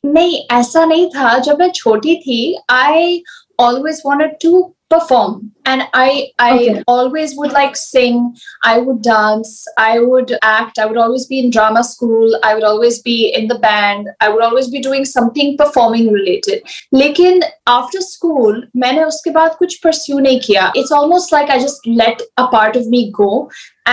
नहीं 0.06 0.48
ऐसा 0.52 0.86
नहीं 0.86 1.10
था। 1.10 1.38
जब 1.38 1.60
मैं 1.60 1.72
छोटी 1.72 2.16
थी 2.16 2.60
आई 2.70 3.24
always 3.62 4.00
wanted 4.06 4.34
to 4.46 4.75
perform. 4.90 5.52
And 5.66 5.88
i 5.94 6.30
i 6.40 6.56
okay. 6.56 6.84
always 6.88 7.36
would 7.36 7.52
like 7.52 7.76
sing. 7.76 8.36
I 8.64 8.78
would 8.78 9.02
dance. 9.02 9.66
I 9.78 10.00
would 10.00 10.34
act. 10.42 10.78
I 10.80 10.86
would 10.86 10.98
always 10.98 11.26
be 11.26 11.40
in 11.40 11.50
drama 11.50 11.84
school. 11.84 12.38
I 12.44 12.54
would 12.54 12.64
always 12.64 13.02
be 13.02 13.34
in 13.34 13.48
the 13.48 13.60
band. 13.60 14.10
I 14.20 14.30
would 14.30 14.44
always 14.44 14.70
be 14.70 14.80
doing 14.80 15.06
something 15.06 15.58
performing 15.58 16.12
related. 16.12 16.64
Lekin 16.94 17.42
after 17.68 18.02
school 18.02 18.62
maine 18.86 19.02
uske 19.08 19.34
baad 19.40 19.58
kuch 19.64 19.82
pursue 19.88 20.22
nahi 20.28 20.44
kiya. 20.46 20.70
It's 20.76 20.96
almost 21.00 21.32
like 21.32 21.50
i 21.50 21.60
just 21.66 21.92
let 22.04 22.22
a 22.38 22.48
part 22.48 22.80
of 22.84 22.88
me 22.96 23.04
go. 23.24 23.34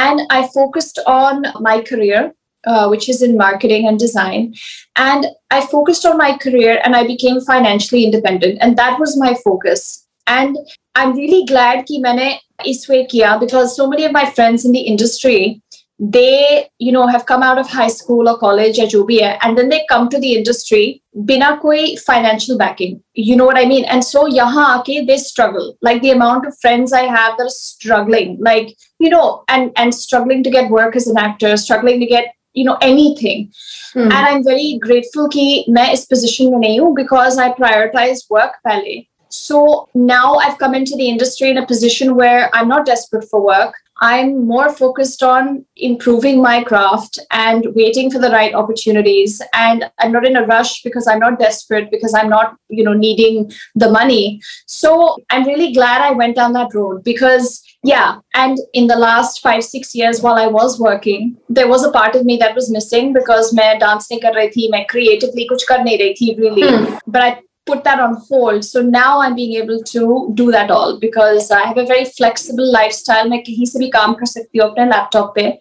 And 0.04 0.28
i 0.30 0.46
focused 0.60 1.02
on 1.06 1.44
my 1.70 1.80
career 1.92 2.22
uh, 2.64 2.86
which 2.88 3.08
is 3.08 3.22
in 3.22 3.36
marketing 3.36 3.88
and 3.88 3.98
design. 3.98 4.54
And 4.96 5.26
I 5.50 5.66
focused 5.66 6.06
on 6.06 6.16
my 6.16 6.36
career 6.38 6.80
and 6.84 6.94
I 6.94 7.06
became 7.06 7.40
financially 7.40 8.04
independent. 8.04 8.58
And 8.60 8.76
that 8.76 9.00
was 9.00 9.18
my 9.18 9.34
focus. 9.44 10.06
And 10.26 10.56
I'm 10.95 11.15
really 11.15 11.45
glad 11.45 11.85
कि 11.87 11.99
मैंने 12.01 12.37
इस 12.65 12.85
way 12.89 13.05
किया 13.11 13.39
because 13.39 13.75
so 13.75 13.87
many 13.87 14.05
of 14.05 14.11
my 14.11 14.25
friends 14.31 14.65
in 14.65 14.71
the 14.71 14.85
industry 14.93 15.61
they 15.99 16.69
you 16.77 16.91
know 16.91 17.07
have 17.07 17.25
come 17.25 17.41
out 17.41 17.57
of 17.57 17.67
high 17.67 17.87
school 17.87 18.29
or 18.29 18.37
college 18.37 18.79
या 18.79 18.85
जो 18.85 19.03
भी 19.03 19.17
है 19.19 19.37
and 19.39 19.57
then 19.57 19.69
they 19.69 19.79
come 19.91 20.07
to 20.09 20.19
the 20.19 20.33
industry 20.35 21.01
बिना 21.29 21.49
कोई 21.61 21.95
financial 21.97 22.57
backing 22.57 22.99
you 23.15 23.35
know 23.35 23.45
what 23.45 23.57
I 23.57 23.65
mean 23.65 23.85
and 23.85 24.03
so 24.03 24.27
यहाँ 24.27 24.67
आके 24.77 25.07
they 25.07 25.17
struggle 25.17 25.73
like 25.81 26.01
the 26.01 26.11
amount 26.11 26.45
of 26.45 26.57
friends 26.61 26.93
I 26.93 27.03
have 27.03 27.37
that 27.37 27.45
are 27.45 27.49
struggling 27.49 28.37
like 28.39 28.75
you 28.99 29.09
know 29.09 29.43
and 29.49 29.71
and 29.75 29.93
struggling 29.93 30.43
to 30.43 30.51
get 30.51 30.69
work 30.69 30.95
as 30.95 31.07
an 31.07 31.17
actor 31.17 31.57
struggling 31.57 31.99
to 31.99 32.05
get 32.05 32.33
you 32.53 32.63
know 32.63 32.77
anything 32.81 33.51
hmm. 33.93 34.11
and 34.11 34.13
I'm 34.13 34.43
very 34.43 34.79
grateful 34.83 35.29
कि 35.33 35.65
मैं 35.69 35.91
इस 35.93 36.07
position 36.13 36.51
में 36.51 36.59
नहीं 36.59 36.79
हूँ 36.79 36.95
because 36.95 37.39
I 37.39 37.51
prioritize 37.59 38.25
work 38.31 38.61
पहले 38.67 39.05
so 39.31 39.89
now 39.93 40.35
I've 40.35 40.57
come 40.57 40.73
into 40.73 40.95
the 40.95 41.09
industry 41.09 41.49
in 41.49 41.57
a 41.57 41.65
position 41.65 42.15
where 42.15 42.49
I'm 42.55 42.67
not 42.67 42.85
desperate 42.85 43.27
for 43.29 43.43
work. 43.43 43.75
I'm 43.99 44.45
more 44.45 44.71
focused 44.71 45.23
on 45.23 45.65
improving 45.75 46.39
my 46.39 46.63
craft 46.63 47.17
and 47.31 47.65
waiting 47.75 48.11
for 48.11 48.19
the 48.19 48.29
right 48.29 48.53
opportunities. 48.53 49.41
And 49.53 49.89
I'm 49.99 50.11
not 50.11 50.25
in 50.25 50.35
a 50.35 50.45
rush 50.45 50.83
because 50.83 51.07
I'm 51.07 51.19
not 51.19 51.39
desperate 51.39 51.89
because 51.89 52.13
I'm 52.13 52.29
not, 52.29 52.55
you 52.69 52.83
know, 52.83 52.93
needing 52.93 53.51
the 53.73 53.89
money. 53.89 54.39
So 54.67 55.17
I'm 55.31 55.45
really 55.45 55.73
glad 55.73 56.01
I 56.01 56.11
went 56.11 56.35
down 56.35 56.53
that 56.53 56.75
road 56.75 57.03
because 57.03 57.63
yeah 57.83 58.19
and 58.33 58.57
in 58.73 58.87
the 58.87 58.95
last 58.95 59.39
five 59.41 59.63
six 59.63 59.93
years 59.93 60.19
while 60.19 60.33
i 60.33 60.47
was 60.47 60.79
working 60.79 61.37
there 61.47 61.67
was 61.67 61.83
a 61.83 61.91
part 61.91 62.15
of 62.15 62.25
me 62.25 62.35
that 62.35 62.55
was 62.55 62.71
missing 62.71 63.13
because 63.13 63.53
मैं 63.53 63.79
dance 63.79 64.07
नहीं 64.11 64.19
कर 64.21 64.33
रही 64.35 64.47
थी 64.55 64.67
मैं 64.71 64.85
creatively 64.93 65.45
कुछ 65.49 65.63
कर 65.69 65.83
नहीं 65.83 65.97
रही 65.97 66.13
थी 66.13 66.35
really 66.39 66.67
hmm. 66.67 66.97
but 67.07 67.21
i 67.21 67.37
put 67.67 67.83
that 67.83 67.99
on 67.99 68.15
hold. 68.29 68.63
So 68.63 68.81
now 68.81 69.19
I'm 69.21 69.35
being 69.35 69.55
able 69.61 69.79
to 69.83 70.31
do 70.33 70.51
that 70.51 70.71
all 70.71 70.99
because 70.99 71.51
I 71.51 71.63
have 71.63 71.77
a 71.77 71.85
very 71.85 72.05
flexible 72.05 72.71
lifestyle. 72.71 73.29
मैं 73.29 73.39
कहीं 73.43 73.65
से 73.65 73.79
भी 73.79 73.89
काम 73.95 74.13
कर 74.21 74.25
सकती 74.25 74.59
हूँ 74.59 74.69
अपने 74.69 74.85
laptop 74.91 75.33
पे, 75.35 75.57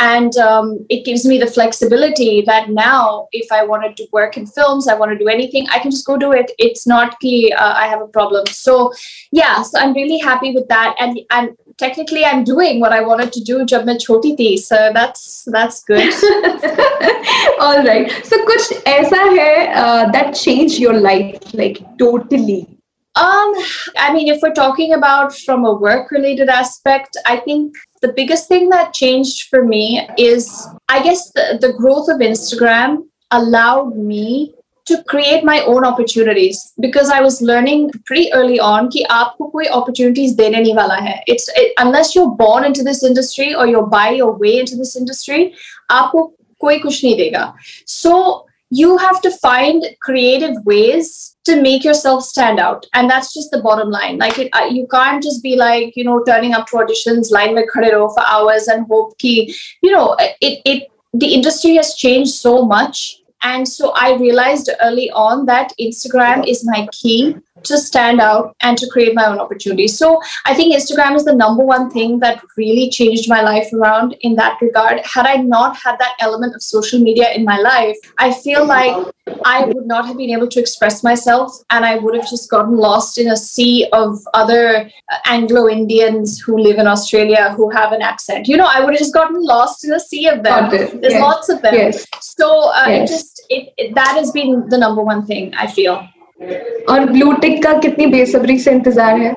and 0.00 0.38
um, 0.38 0.70
it 0.88 1.04
gives 1.04 1.26
me 1.26 1.38
the 1.38 1.46
flexibility 1.46 2.42
that 2.46 2.70
now 2.70 3.28
if 3.32 3.52
I 3.52 3.62
wanted 3.72 3.96
to 3.98 4.06
work 4.10 4.38
in 4.38 4.46
films, 4.46 4.88
I 4.88 4.94
want 4.94 5.12
to 5.12 5.18
do 5.18 5.28
anything, 5.28 5.68
I 5.68 5.80
can 5.80 5.90
just 5.90 6.06
go 6.06 6.16
do 6.16 6.32
it. 6.32 6.50
It's 6.58 6.86
not 6.86 7.20
कि 7.24 7.34
uh, 7.52 7.74
I 7.76 7.86
have 7.88 8.00
a 8.00 8.06
problem. 8.06 8.46
So 8.46 8.92
yeah, 9.30 9.62
so 9.62 9.78
I'm 9.78 9.92
really 9.92 10.18
happy 10.18 10.54
with 10.54 10.66
that, 10.68 10.96
and 10.98 11.20
and 11.30 11.50
technically 11.76 12.24
I'm 12.24 12.42
doing 12.44 12.80
what 12.80 12.92
I 12.92 13.02
wanted 13.02 13.34
to 13.34 13.44
do 13.50 13.58
जब 13.74 13.84
मैं 13.86 13.98
छोटी 13.98 14.34
थी. 14.40 14.56
So 14.64 14.80
that's 14.94 15.44
that's 15.58 15.84
good. 15.84 16.10
All 17.60 17.84
right. 17.84 18.10
So 18.24 18.42
कुछ 18.46 18.72
ऐसा 18.86 19.22
है 19.38 19.52
uh, 19.74 20.10
that 20.12 20.34
changed 20.34 20.78
your 20.78 20.94
life 20.94 21.43
like 21.52 21.78
totally. 21.98 22.60
Um, 23.16 23.52
I 23.98 24.12
mean, 24.12 24.28
if 24.28 24.40
we're 24.40 24.54
talking 24.54 24.92
about 24.94 25.36
from 25.36 25.64
a 25.64 25.74
work 25.74 26.10
related 26.10 26.48
aspect, 26.48 27.16
I 27.26 27.38
think 27.38 27.74
the 28.02 28.12
biggest 28.12 28.48
thing 28.48 28.68
that 28.70 28.94
changed 28.94 29.48
for 29.48 29.64
me 29.64 30.08
is, 30.16 30.68
I 30.88 31.02
guess, 31.02 31.30
the, 31.32 31.58
the 31.60 31.72
growth 31.72 32.08
of 32.08 32.18
Instagram 32.18 33.08
allowed 33.32 33.96
me 33.96 34.54
to 34.86 35.02
create 35.04 35.44
my 35.44 35.60
own 35.62 35.84
opportunities 35.84 36.72
because 36.80 37.10
I 37.10 37.20
was 37.20 37.40
learning 37.42 37.90
pretty 38.06 38.32
early 38.32 38.58
on 38.58 38.88
कि 38.90 39.04
आपको 39.10 39.50
कोई 39.52 39.66
opportunities 39.78 40.34
देने 40.36 40.60
नहीं 40.62 40.74
वाला 40.74 40.94
है. 40.94 41.20
It's 41.26 41.48
it, 41.56 41.72
unless 41.78 42.14
you're 42.14 42.30
born 42.30 42.64
into 42.64 42.82
this 42.82 43.02
industry 43.04 43.54
or 43.54 43.66
you're 43.66 43.86
buy 43.86 44.10
your 44.10 44.32
way 44.32 44.58
into 44.60 44.76
this 44.76 44.96
industry, 44.96 45.52
आपको 45.90 46.32
कोई 46.62 46.78
कुछ 46.82 47.04
नहीं 47.04 47.16
देगा. 47.16 47.52
So 47.86 48.46
you 48.70 48.96
have 48.98 49.20
to 49.22 49.30
find 49.30 49.84
creative 50.00 50.56
ways 50.64 51.33
to 51.45 51.61
make 51.61 51.83
yourself 51.83 52.23
stand 52.23 52.59
out. 52.59 52.85
And 52.93 53.09
that's 53.09 53.33
just 53.33 53.51
the 53.51 53.61
bottom 53.61 53.89
line. 53.89 54.17
Like 54.17 54.37
it, 54.39 54.49
uh, 54.53 54.67
you 54.71 54.87
can't 54.87 55.23
just 55.23 55.43
be 55.43 55.55
like 55.55 55.95
you 55.95 56.03
know 56.03 56.23
turning 56.23 56.53
up 56.53 56.67
to 56.67 56.77
auditions 56.77 57.31
line 57.31 57.55
mein 57.55 57.67
khade 57.73 57.97
for 58.13 58.25
hours 58.35 58.67
and 58.67 58.87
hope 58.87 59.17
ki 59.17 59.55
you 59.81 59.91
know 59.91 60.15
it 60.19 60.61
it 60.65 60.87
the 61.13 61.33
industry 61.33 61.75
has 61.75 61.95
changed 61.95 62.33
so 62.33 62.57
much. 62.65 63.21
And 63.47 63.67
so 63.69 63.89
i 64.01 64.05
realized 64.19 64.69
early 64.83 65.03
on 65.23 65.41
that 65.49 65.73
instagram 65.85 66.47
is 66.53 66.61
my 66.69 66.87
key 66.91 67.35
to 67.65 67.77
stand 67.77 68.19
out 68.21 68.55
and 68.61 68.77
to 68.77 68.87
create 68.91 69.13
my 69.15 69.25
own 69.25 69.39
opportunities 69.39 69.97
so 69.97 70.19
i 70.45 70.53
think 70.53 70.73
instagram 70.75 71.15
is 71.15 71.25
the 71.25 71.35
number 71.35 71.63
one 71.63 71.89
thing 71.89 72.19
that 72.19 72.41
really 72.57 72.89
changed 72.89 73.29
my 73.29 73.41
life 73.41 73.71
around 73.73 74.15
in 74.21 74.35
that 74.35 74.59
regard. 74.61 74.99
Had 75.05 75.25
i 75.25 75.35
not 75.35 75.77
had 75.77 75.97
that 75.99 76.15
element 76.19 76.55
of 76.55 76.61
social 76.61 76.99
media 76.99 77.31
in 77.33 77.43
my 77.43 77.57
life 77.57 77.97
i 78.17 78.31
feel 78.31 78.65
like 78.65 78.95
i 79.43 79.65
would 79.65 79.85
not 79.87 80.05
have 80.05 80.17
been 80.17 80.29
able 80.29 80.47
to 80.47 80.59
express 80.59 81.03
myself 81.03 81.51
and 81.71 81.83
i 81.85 81.97
would 81.97 82.15
have 82.15 82.29
just 82.29 82.49
gotten 82.49 82.77
lost 82.77 83.17
in 83.17 83.29
a 83.31 83.37
sea 83.37 83.87
of 83.93 84.17
other 84.33 84.65
uh, 85.11 85.17
anglo-indians 85.25 86.39
who 86.39 86.57
live 86.57 86.77
in 86.77 86.87
australia 86.87 87.53
who 87.57 87.69
have 87.69 87.91
an 87.91 88.01
accent. 88.01 88.47
You 88.47 88.57
know 88.57 88.69
i 88.75 88.79
would 88.83 88.93
have 88.93 88.99
just 88.99 89.13
gotten 89.13 89.41
lost 89.41 89.85
in 89.85 89.93
a 89.93 89.99
sea 89.99 90.27
of 90.27 90.43
them. 90.43 90.69
There's 90.69 91.13
Yes. 91.17 91.21
lots 91.21 91.49
of 91.49 91.61
them. 91.61 91.73
Yes. 91.73 92.05
so 92.21 92.47
uh, 92.71 92.85
Yes. 92.87 93.09
it 93.09 93.13
just 93.15 93.45
it, 93.49 93.73
it 93.77 93.95
that 93.95 94.13
has 94.19 94.31
been 94.31 94.67
the 94.69 94.77
number 94.77 95.01
one 95.03 95.25
thing 95.25 95.53
i 95.55 95.67
feel 95.67 95.95
और 96.90 97.04
blue 97.10 97.32
tick 97.40 97.62
का 97.64 97.72
कितनी 97.80 98.06
बेसब्री 98.06 98.58
से 98.58 98.70
इंतजार 98.70 99.18
है 99.20 99.34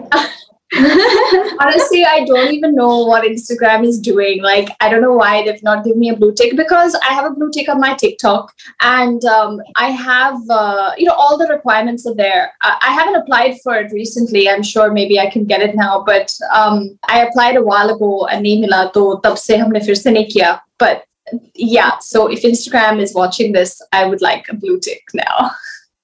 Honestly, 0.74 2.04
I 2.04 2.26
don't 2.26 2.52
even 2.52 2.74
know 2.74 3.06
what 3.06 3.24
Instagram 3.24 3.86
is 3.86 4.00
doing. 4.00 4.42
Like, 4.42 4.70
I 4.82 4.90
don't 4.90 5.02
know 5.02 5.14
why 5.14 5.44
they've 5.44 5.62
not 5.62 5.84
given 5.84 6.00
me 6.00 6.10
a 6.10 6.16
blue 6.16 6.34
tick 6.34 6.56
because 6.56 6.96
I 6.96 7.14
have 7.14 7.26
a 7.26 7.34
blue 7.36 7.52
tick 7.52 7.70
on 7.70 7.80
my 7.80 7.94
TikTok 7.94 8.52
and 8.82 9.24
um, 9.26 9.62
I 9.76 9.90
have, 9.90 10.40
uh, 10.50 10.94
you 10.98 11.06
know, 11.06 11.14
all 11.14 11.38
the 11.38 11.46
requirements 11.46 12.08
are 12.08 12.16
there. 12.16 12.54
I, 12.64 12.78
I 12.82 12.92
haven't 12.92 13.22
applied 13.22 13.60
for 13.64 13.76
it 13.76 13.92
recently. 13.92 14.50
I'm 14.50 14.64
sure 14.64 14.92
maybe 14.92 15.20
I 15.20 15.30
can 15.30 15.46
get 15.46 15.62
it 15.62 15.76
now, 15.76 16.04
but 16.04 16.34
um, 16.52 16.98
I 17.08 17.22
applied 17.22 17.56
a 17.56 17.62
while 17.62 17.90
ago 17.96 18.26
and 18.28 18.44
नहीं 18.44 18.62
मिला 18.62 18.84
तो 18.94 19.22
तब 19.26 19.36
से 19.36 19.58
हमने 19.58 19.80
फिर 19.86 19.96
से 19.96 20.12
नहीं 20.12 20.32
किया. 20.32 20.60
But 20.80 21.06
yeah, 21.54 22.00
so 22.00 22.28
if 22.28 22.42
Instagram 22.42 23.00
is 23.00 23.14
watching 23.14 23.52
this, 23.52 23.80
I 23.92 24.06
would 24.06 24.22
like 24.22 24.50
a 24.50 24.56
blue 24.56 24.80
tick 24.80 25.04
now. 25.14 25.52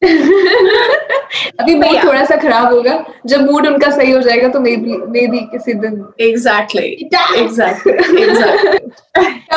अभी 1.60 1.74
मूड 1.74 2.04
थोड़ा 2.04 2.24
सा 2.24 2.36
खराब 2.36 2.74
होगा। 2.74 3.04
जब 3.26 3.50
मूड 3.50 3.66
उनका 3.66 3.90
सही 3.90 4.12
हो 4.12 4.20
जाएगा 4.20 4.48
तो 4.48 4.60
मे 4.60 4.76
बी 4.76 4.92
मे 4.92 5.26
बी 5.26 5.38
किसी 5.38 5.74
दिन. 5.74 6.06
Exactly. 6.20 7.10
क्या 7.10 7.26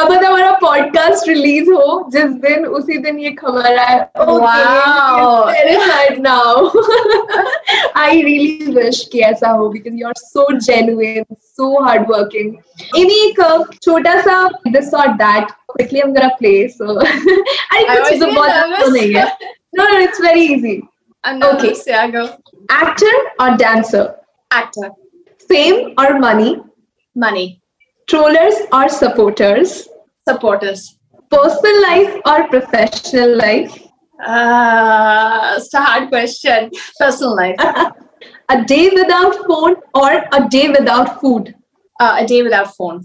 पता 0.05 0.27
हमारा 0.27 0.51
पॉडकास्ट 0.51 1.27
रिलीज़ 1.27 1.71
हो 1.71 2.09
जिस 2.11 2.23
दिन 2.23 2.65
उसी 2.65 2.97
दिन 2.97 3.19
ये 3.19 3.31
खबर 3.31 3.77
आए 3.77 4.07
नाउ 6.19 6.69
आई 7.95 8.21
रियली 8.21 8.71
विश 8.71 9.09
कि 9.11 9.19
ऐसा 9.19 9.49
हो 9.49 9.69
because 9.69 9.93
you 9.93 10.07
are 10.07 10.13
so 10.17 10.59
genuine 10.59 11.25
so 11.41 11.83
hard 11.83 12.05
working 12.09 12.55
इन्हीं 12.97 13.29
एक 13.29 13.65
छोटा 13.83 14.21
सा 14.21 14.49
दिस 14.67 14.93
और 14.93 15.07
that 15.07 15.51
quickly 15.51 16.01
gonna 16.01 16.29
play 16.41 16.69
so 16.81 16.97
अरे 16.97 17.85
I 17.85 17.99
कुछ 17.99 18.19
तो 18.19 18.25
बहुत 18.25 18.81
तो 18.81 18.91
नहीं 18.91 19.15
है। 19.15 19.37
No 19.77 19.85
no 19.91 19.97
it's 20.07 20.19
very 20.19 20.41
easy 20.55 20.75
okay. 21.49 21.73
Yeah, 21.87 22.09
go. 22.11 22.23
actor 22.69 23.15
or 23.39 23.49
dancer 23.57 24.05
Actor. 24.51 24.91
fame 25.49 25.93
or 25.97 26.19
money 26.19 26.57
Money. 27.15 27.61
trollers 28.09 28.55
or 28.71 28.87
supporters 28.89 29.87
Supporters. 30.29 30.97
personal 31.29 31.81
life 31.89 32.15
or 32.33 32.37
professional 32.55 33.37
life 33.45 33.75
Uh, 34.27 35.55
it's 35.57 35.73
a 35.79 35.81
hard 35.87 36.05
question. 36.11 36.69
Personal 36.99 37.35
life. 37.39 37.59
a 38.53 38.55
day 38.71 38.85
without 38.95 39.35
phone 39.49 39.75
or 40.03 40.07
a 40.37 40.39
day 40.55 40.63
without 40.77 41.11
food 41.21 41.51
Uh, 42.05 42.15
a 42.21 42.25
day 42.31 42.39
without 42.47 42.71
phone. 42.79 42.97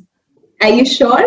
are 0.66 0.70
you 0.78 0.84
sure 0.92 1.24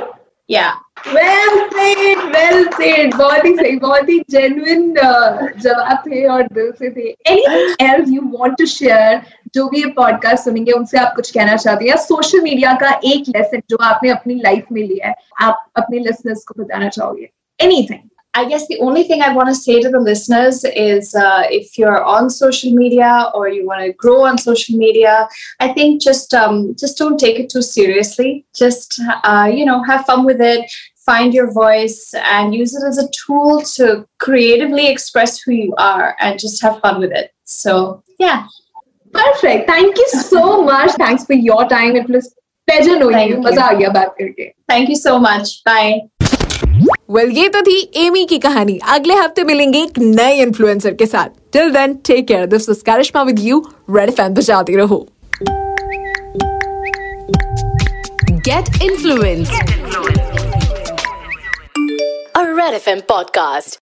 Yeah. 0.56 0.74
well 1.07 1.57
said 1.75 2.19
well 2.33 2.65
said 2.79 3.15
बहुत 3.17 3.45
ही 3.45 3.55
सही 3.57 3.77
बहुत 3.85 4.09
ही 4.09 4.19
genuine 4.35 4.87
uh, 4.99 5.61
जवाब 5.63 6.03
थे 6.07 6.25
और 6.35 6.43
दिल 6.59 6.71
से 6.79 6.91
थे 6.97 7.15
anything 7.35 7.87
else 7.89 8.11
you 8.17 8.27
want 8.39 8.59
to 8.63 8.67
share 8.75 9.23
जो 9.55 9.69
भी 9.69 9.81
ये 9.81 9.87
पॉडकास्ट 9.97 10.45
सुनेंगे 10.45 10.73
उनसे 10.73 10.99
आप 10.99 11.13
कुछ 11.17 11.31
कहना 11.31 11.57
चाहते 11.57 11.85
हैं 11.85 11.91
या 11.91 11.97
सोशल 12.03 12.41
मीडिया 12.43 12.75
का 12.83 12.91
एक 13.13 13.29
लेसन 13.37 13.63
जो 13.71 13.77
आपने 13.85 14.11
अपनी 14.11 14.35
लाइफ 14.45 14.67
में 14.73 14.83
लिया 14.83 15.09
है 15.09 15.15
आप 15.49 15.67
अपने 15.77 15.99
लिसनर्स 15.99 16.45
को 16.49 16.63
बताना 16.63 16.89
चाहोगे 16.89 17.31
anything 17.65 18.09
I 18.33 18.45
guess 18.49 18.69
the 18.69 18.79
only 18.79 19.03
thing 19.05 19.23
I 19.23 19.35
want 19.35 19.49
to 19.49 19.55
say 19.55 19.81
to 19.81 19.89
the 19.89 19.99
listeners 19.99 20.63
is 20.65 21.17
uh, 21.17 21.43
if 21.51 21.77
you're 21.77 22.03
on 22.05 22.31
social 22.31 22.73
media 22.73 23.29
or 23.35 23.49
you 23.49 23.67
want 23.67 23.83
to 23.85 23.93
grow 23.93 24.25
on 24.25 24.39
social 24.39 24.79
media, 24.79 25.29
I 25.59 25.73
think 25.73 26.01
just 26.01 26.33
um, 26.33 26.77
just 26.77 26.97
don't 26.97 27.19
take 27.19 27.41
it 27.41 27.51
too 27.51 27.63
seriously. 27.63 28.47
Just 28.55 29.01
uh, 29.25 29.51
you 29.53 29.65
know, 29.65 29.83
have 29.83 30.07
fun 30.07 30.25
with 30.25 30.41
it. 30.41 30.71
Find 31.07 31.35
your 31.35 31.51
voice 31.53 31.99
and 32.33 32.55
use 32.55 32.75
it 32.75 32.83
as 32.89 32.99
a 32.99 33.09
tool 33.19 33.63
to 33.77 34.07
creatively 34.19 34.87
express 34.89 35.41
who 35.43 35.53
you 35.53 35.75
are 35.79 36.15
and 36.21 36.39
just 36.39 36.63
have 36.63 36.81
fun 36.81 37.01
with 37.01 37.13
it. 37.23 37.31
So 37.45 38.03
yeah, 38.19 38.45
Perfect. 39.15 39.69
Thank 39.69 39.97
you 39.99 40.09
so 40.09 40.63
much. 40.63 40.93
Thanks 40.93 41.25
for 41.25 41.35
your 41.35 41.63
time. 41.69 41.97
It 41.97 42.09
was 42.09 42.27
pleasure 42.69 42.97
knowing 42.99 43.15
Thank 43.15 43.31
you. 43.31 43.37
you. 43.37 43.43
मजा 43.47 43.63
आ 43.65 43.73
गया 43.79 43.89
बात 43.97 44.15
करके. 44.21 44.51
thank 44.73 44.89
you 44.89 44.99
so 45.05 45.15
much. 45.27 45.55
Bye. 45.69 45.95
Well 47.11 47.31
ये 47.37 47.49
तो 47.49 47.61
थी 47.67 47.79
Amy 48.05 48.25
की 48.31 48.39
कहानी 48.39 48.79
अगले 48.95 49.15
हफ्ते 49.15 49.45
मिलेंगे 49.45 49.83
एक 49.83 49.99
नए 49.99 50.35
इन्फ्लुएंसर 50.43 50.95
के 51.01 51.07
साथ 51.07 51.29
till 51.53 51.71
then 51.73 51.95
take 52.07 52.27
care 52.29 52.47
this 52.55 52.69
is 52.71 52.83
Karishma 52.87 53.23
with 53.31 53.39
you 53.45 53.63
red 53.97 54.09
FM 54.09 54.35
बजाते 54.35 54.77
रहो 54.77 55.07
Get 58.47 58.69
influenced. 58.85 60.24
a 62.38 62.54
Red 62.54 62.74
FM 62.74 63.02
podcast. 63.08 63.78